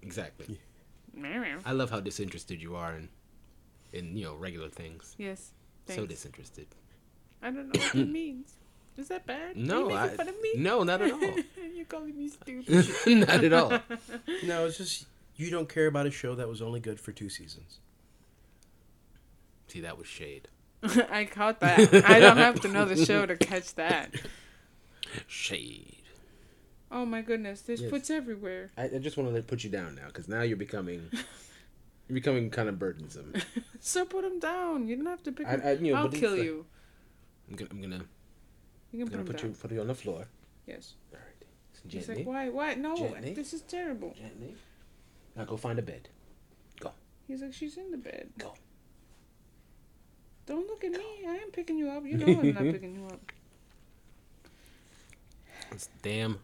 [0.01, 0.57] Exactly.
[1.13, 1.59] Meow, meow.
[1.65, 3.09] I love how disinterested you are in,
[3.91, 5.15] in you know, regular things.
[5.17, 5.51] Yes.
[5.89, 6.67] So disinterested.
[7.41, 8.53] I don't know what that means.
[8.97, 9.55] Is that bad?
[9.55, 10.53] Are No, you making I, fun of me?
[10.57, 11.21] no, not at all.
[11.75, 12.89] You're calling me stupid.
[13.27, 13.69] not at all.
[14.43, 17.29] No, it's just you don't care about a show that was only good for two
[17.29, 17.79] seasons.
[19.67, 20.47] See, that was shade.
[20.83, 21.79] I caught that.
[22.09, 24.15] I don't have to know the show to catch that.
[25.27, 26.01] Shade.
[26.91, 27.89] Oh my goodness, there's Yes.
[27.91, 28.69] foots everywhere.
[28.77, 32.49] I, I just want to put you down now because now you're becoming, you're becoming
[32.49, 33.33] kind of burdensome.
[33.81, 34.87] So put him down.
[34.87, 35.61] You don't have to pick I- him.
[35.65, 36.65] I- you know, I'll kill like- you.
[37.49, 38.01] I'm gonna, I'm gonna,
[38.91, 39.79] You I'm put gonna him put down.
[39.79, 40.27] on the floor.
[40.65, 40.95] Yes.
[41.13, 41.47] All right.
[41.87, 42.23] He's Gently.
[42.23, 42.49] like, why?
[42.49, 42.73] Why?
[42.75, 43.33] No, Gently.
[43.33, 44.13] this is terrible.
[44.19, 44.55] Gently.
[45.35, 46.09] Now go find a bed.
[46.79, 46.91] Go.
[47.27, 48.29] He's like, she's in the bed.
[48.37, 48.53] Go.
[50.45, 51.03] Don't look at me.
[51.27, 52.05] I am picking you up.
[52.05, 53.31] You know I'm not picking you up.
[55.71, 56.39] It's damn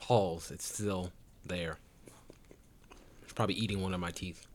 [0.00, 0.50] halls.
[0.50, 1.12] It's still
[1.46, 1.78] there.
[3.22, 4.46] It's probably eating one of my teeth.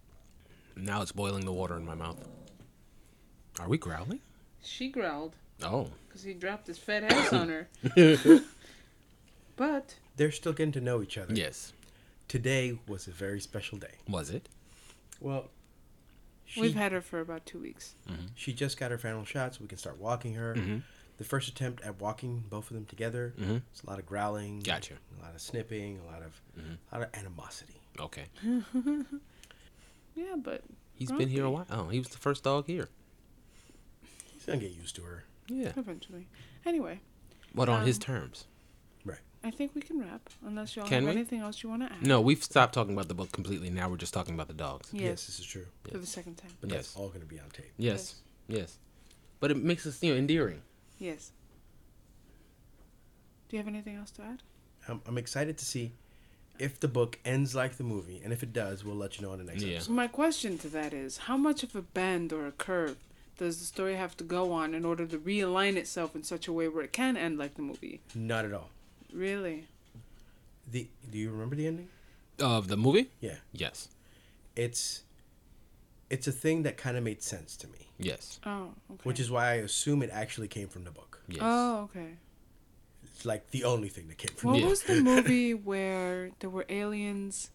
[0.75, 2.17] Now it's boiling the water in my mouth.
[3.59, 4.19] Are we growling?
[4.61, 5.89] She growled Oh.
[6.07, 7.67] because he dropped his fat ass on her.
[9.55, 11.33] But They're still getting to know each other.
[11.33, 11.73] Yes.
[12.27, 13.95] Today was a very special day.
[14.07, 14.49] Was it?
[15.19, 15.49] Well,
[16.45, 17.93] she, we've had her for about two weeks.
[18.35, 20.55] she just got her final shot, so we can start walking her.
[20.55, 20.81] Mhm.
[21.19, 23.61] The first attempt at walking both of them together, Mhm.
[23.71, 24.95] it's a lot of growling, Gotcha.
[25.19, 26.77] a lot of snipping, a lot of, Mhm.
[26.91, 27.79] a lot of animosity.
[27.99, 28.25] Okay.
[30.15, 30.63] Yeah, but
[30.95, 31.65] He's been here a while.
[31.71, 32.87] Oh, he was the first dog here.
[34.33, 35.23] He's gonna get used to her.
[35.47, 35.71] Yeah.
[35.77, 36.27] eventually.
[36.65, 36.99] Anyway,
[37.53, 38.45] But on his um, terms.
[39.05, 39.19] Right.
[39.43, 41.19] I think we can wrap unless y'all Can have we?
[41.19, 42.05] anything else you want to add.
[42.05, 43.69] No, we've stopped talking about the book completely.
[43.69, 44.89] Now we're just talking about the dogs.
[44.93, 45.65] Yes, Yes, this is true.
[45.89, 46.51] for the second time.
[46.61, 46.77] But Yes.
[46.87, 47.71] that's all gonna be on tape.
[47.77, 48.15] Yes.
[48.47, 48.77] Yes.
[49.39, 50.61] But it makes us, you know, endearing.
[50.97, 51.31] Yes.
[53.49, 54.41] Do you have anything else to add?
[54.87, 55.93] I'm, I'm excited to see
[56.59, 59.33] if the book ends like the movie, and if it does, we'll let you know
[59.33, 59.73] in the next Yeah.
[59.75, 59.87] episode.
[59.87, 62.97] So my question to that is, how much of a bend or a curve
[63.37, 66.53] does the story have to go on in order to realign itself in such a
[66.53, 68.01] way where it can end like the movie?
[68.15, 68.69] Not at all.
[69.13, 69.65] Really?
[70.71, 71.89] The do you remember the ending?
[72.39, 73.09] Of the movie?
[73.19, 73.35] Yeah.
[73.51, 73.89] Yes.
[74.55, 75.03] It's
[76.09, 78.39] it's a thing that kind of made sense to me, Yes.
[78.45, 79.01] Oh, okay.
[79.03, 81.21] which is why I assume it actually came from the book.
[81.27, 81.39] Yes.
[81.41, 82.13] Oh, okay.
[83.03, 84.51] It's like the only thing that came from.
[84.51, 84.67] What Yeah.
[84.67, 87.49] was the movie where there were aliens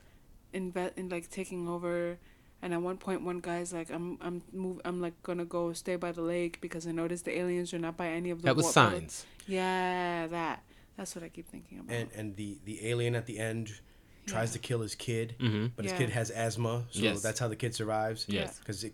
[0.52, 2.18] inve- in like taking over
[2.60, 5.94] And at one point, one guy's like, "I'm, I'm, move, I'm like gonna go stay
[5.96, 8.56] by the lake because I noticed the aliens are not by any of the." That
[8.56, 9.24] was wa- signs.
[9.46, 10.62] Yeah, that.
[10.96, 11.94] That's what I keep thinking about.
[11.94, 13.70] And and the the alien at the end
[14.26, 14.52] tries Yeah.
[14.54, 15.66] to kill his kid, Mm-hmm.
[15.76, 15.98] but his Yeah.
[15.98, 17.22] kid has asthma, so Yes.
[17.22, 18.26] that's how the kid survives.
[18.28, 18.58] Yes.
[18.58, 18.92] because the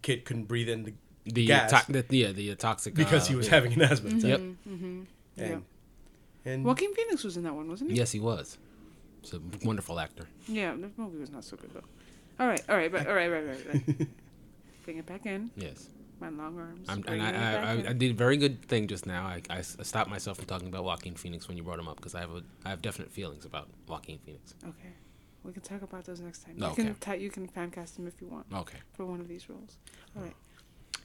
[0.00, 0.94] kid couldn't breathe in the,
[1.26, 3.54] The, gas to- the yeah the toxic because uh, he was yeah.
[3.54, 4.22] having an asthma attack.
[4.24, 4.40] Yep.
[4.40, 5.02] Mm-hmm.
[5.36, 5.44] Yeah.
[5.44, 5.64] And,
[6.46, 7.96] and Joaquin Phoenix was in that one, wasn't he?
[7.98, 8.56] Yes, he was.
[9.20, 10.26] He's a wonderful actor.
[10.48, 11.84] Yeah, the movie was not so good though.
[12.40, 14.08] All right, all right, but all right, right, right, right.
[14.84, 15.50] Bring it back in.
[15.56, 15.88] Yes.
[16.20, 16.88] My long arms.
[16.88, 17.72] I'm, and I, I, I.
[17.90, 19.24] I did a very good thing just now.
[19.26, 22.14] I, I stopped myself from talking about Joaquin Phoenix when you brought him up because
[22.14, 24.54] I have a I have definite feelings about Joaquin Phoenix.
[24.64, 24.92] Okay,
[25.44, 26.54] we can talk about those next time.
[26.56, 26.96] You can okay.
[27.00, 28.78] ta- you can fan cast him if you want Okay.
[28.92, 29.78] for one of these roles.
[30.16, 30.34] All right.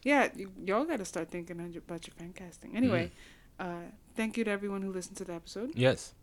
[0.04, 2.76] Yeah, y- y'all got to start thinking on your- about your fan casting.
[2.78, 3.12] Anyway,
[3.60, 3.72] Mm-hmm.
[3.72, 3.82] uh,
[4.16, 5.72] thank you to everyone who listened to the episode.
[5.76, 6.14] Yes.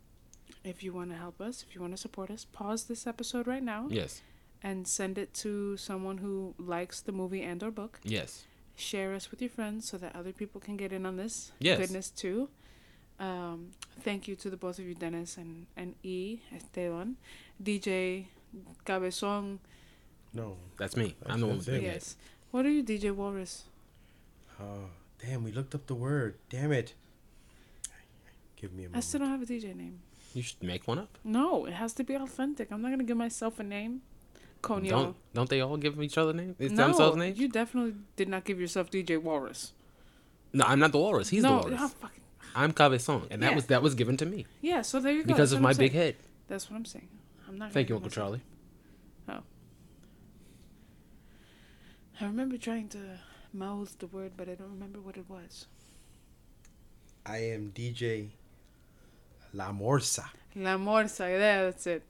[0.63, 3.47] If you want to help us, if you want to support us, pause this episode
[3.49, 4.23] right now Yes.
[4.65, 8.01] And send it to someone who likes the movie and or book.
[8.03, 8.45] Yes.
[8.77, 11.79] share us with your friends so that other people can get in on this Yes.
[11.79, 12.49] goodness too.
[13.21, 13.69] Um,
[14.01, 16.41] thank you to the both of you, Dennis and, and E.
[16.53, 17.17] Esteban.
[17.63, 18.27] DJ
[18.85, 19.59] Cabezon.
[20.33, 21.15] no, That's me.
[21.27, 21.93] I'm the one with That's the it.
[21.95, 22.17] Yes.
[22.51, 23.65] What are you, DJ Walrus?
[24.61, 24.87] oh
[25.25, 26.35] damn, we looked up the word.
[26.49, 26.95] Damn it.
[28.57, 28.97] Give me a I moment.
[28.97, 30.01] I still don't have a DJ name.
[30.35, 31.19] You should make one up.
[31.23, 32.71] No, it has to be authentic.
[32.73, 34.03] I'm not going to give myself a name.
[34.65, 34.89] Conyo.
[34.89, 36.57] Don't don't they all give each other names?
[36.59, 37.39] It's no, themselves names?
[37.39, 39.73] you definitely did not give yourself DJ Walrus.
[40.53, 41.29] No, I'm not the walrus.
[41.31, 41.81] He's no, the walrus.
[41.83, 42.21] oh, fucking,
[42.55, 43.55] I'm Cabezon, and that Yeah.
[43.57, 45.27] was that was given to me yeah, so there you go.
[45.29, 46.03] because That's of my I'm big saying.
[46.05, 46.17] head.
[46.49, 47.09] That's what I'm saying.
[47.49, 47.73] I'm not.
[47.73, 48.41] Thank you, Uncle Charlie.
[49.27, 49.43] myself- Charlie.
[52.21, 52.25] Oh.
[52.25, 52.99] I remember trying to
[53.53, 55.67] mouth the word, but I don't remember what it was.
[57.27, 58.29] I am DJ
[59.53, 60.27] La Morsa.
[60.57, 62.03] La morsa, yeah, that's it.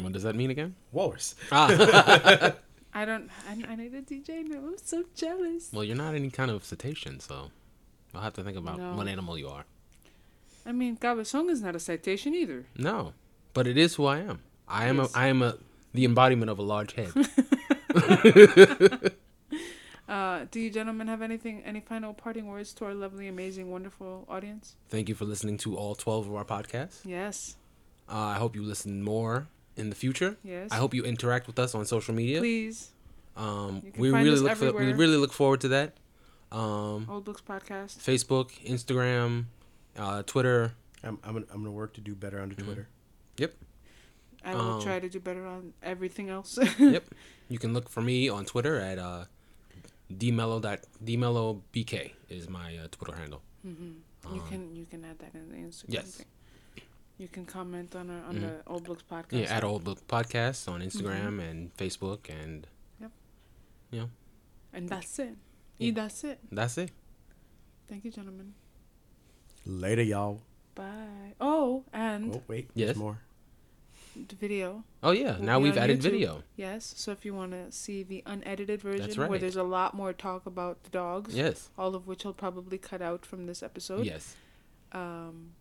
[0.00, 0.74] What does that mean again?
[0.92, 1.34] Walrus.
[1.50, 1.68] Ah.
[2.94, 3.30] I don't.
[3.48, 4.64] I, I need a DJ name.
[4.66, 5.70] I'm so jealous.
[5.72, 7.50] well, you're not any kind of cetacean, so
[8.14, 8.94] I'll have to think about No.
[8.94, 9.64] what animal you are.
[10.66, 12.66] I mean, Cabezon is not a cetacean either.
[12.76, 13.14] No,
[13.54, 14.40] but it is who I am.
[14.68, 15.14] I am Yes.
[15.14, 15.56] a I am a
[15.92, 17.12] the embodiment of a large head.
[20.08, 24.26] Uh, do you gentlemen have anything, any final parting words to our lovely, amazing, wonderful
[24.28, 24.74] audience?
[24.90, 26.98] Thank you for listening to all 12 of our podcasts.
[27.04, 27.56] Yes,
[28.10, 29.46] Uh, I hope you listen more
[29.76, 30.36] in the future.
[30.44, 30.68] yes.
[30.70, 32.38] I hope you interact with us on social media.
[32.40, 32.90] Please,
[33.36, 35.94] Um, we really look for, we really look forward to that.
[36.52, 37.96] Um, Old Books Podcast.
[37.98, 39.46] Facebook, Instagram,
[39.96, 40.74] uh, Twitter.
[41.02, 42.64] I'm I'm gonna, I'm gonna work to do better on the Mhm.
[42.64, 42.88] Twitter.
[43.38, 43.54] Yep.
[44.44, 46.58] I will Um, try to do better on everything else.
[46.78, 47.04] yep.
[47.48, 49.24] You can look for me on Twitter at uh,
[50.12, 53.40] dmello dot dmellobk is my uh, Twitter handle.
[53.62, 54.02] hmm
[54.34, 56.16] you Um, can you can add that in the Instagram yes.
[56.16, 56.26] thing.
[57.22, 58.40] You can comment on our on Mhm.
[58.40, 59.42] the Old Books Podcast.
[59.42, 61.40] Yeah, at Old Book Podcast on Instagram Mm-hmm.
[61.48, 62.66] and Facebook, and
[64.74, 65.36] and that's it.
[65.78, 65.86] Yeah.
[65.88, 66.38] E, that's it.
[66.50, 66.90] that's it.
[67.88, 68.54] Thank you, gentlemen.
[69.66, 70.40] Later, y'all.
[70.74, 71.34] Bye.
[71.40, 72.86] Oh, and Oh wait, Yes.
[72.86, 73.18] there's more.
[74.16, 74.82] the video.
[75.02, 76.02] Oh yeah, Will now we've added YouTube.
[76.10, 76.42] video.
[76.56, 76.92] Yes.
[76.96, 80.12] So if you want to see the unedited version, That's where there's a lot more
[80.12, 81.70] talk about the dogs, Yes.
[81.78, 84.06] all of which I'll probably cut out from this episode.
[84.06, 84.34] Yes.
[84.92, 85.52] Um,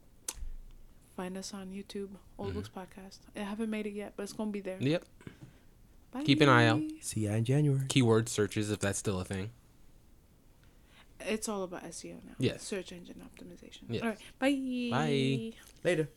[1.21, 2.09] find us on YouTube,
[2.39, 2.53] Old Mhm.
[2.55, 3.19] Books Podcast.
[3.35, 4.77] I haven't made it yet, but it's gonna be there.
[4.81, 5.05] Yep.
[6.11, 6.23] Bye.
[6.23, 6.81] Keep an eye out.
[7.01, 7.85] See ya in January.
[7.89, 9.51] Keyword searches if that's still a thing.
[11.19, 12.33] It's all about SEO now.
[12.39, 12.63] Yes.
[12.63, 13.83] Search engine optimization.
[13.87, 14.01] Yes.
[14.01, 14.19] All right.
[14.39, 14.89] Bye.
[14.89, 15.53] Bye.
[15.83, 16.09] Later.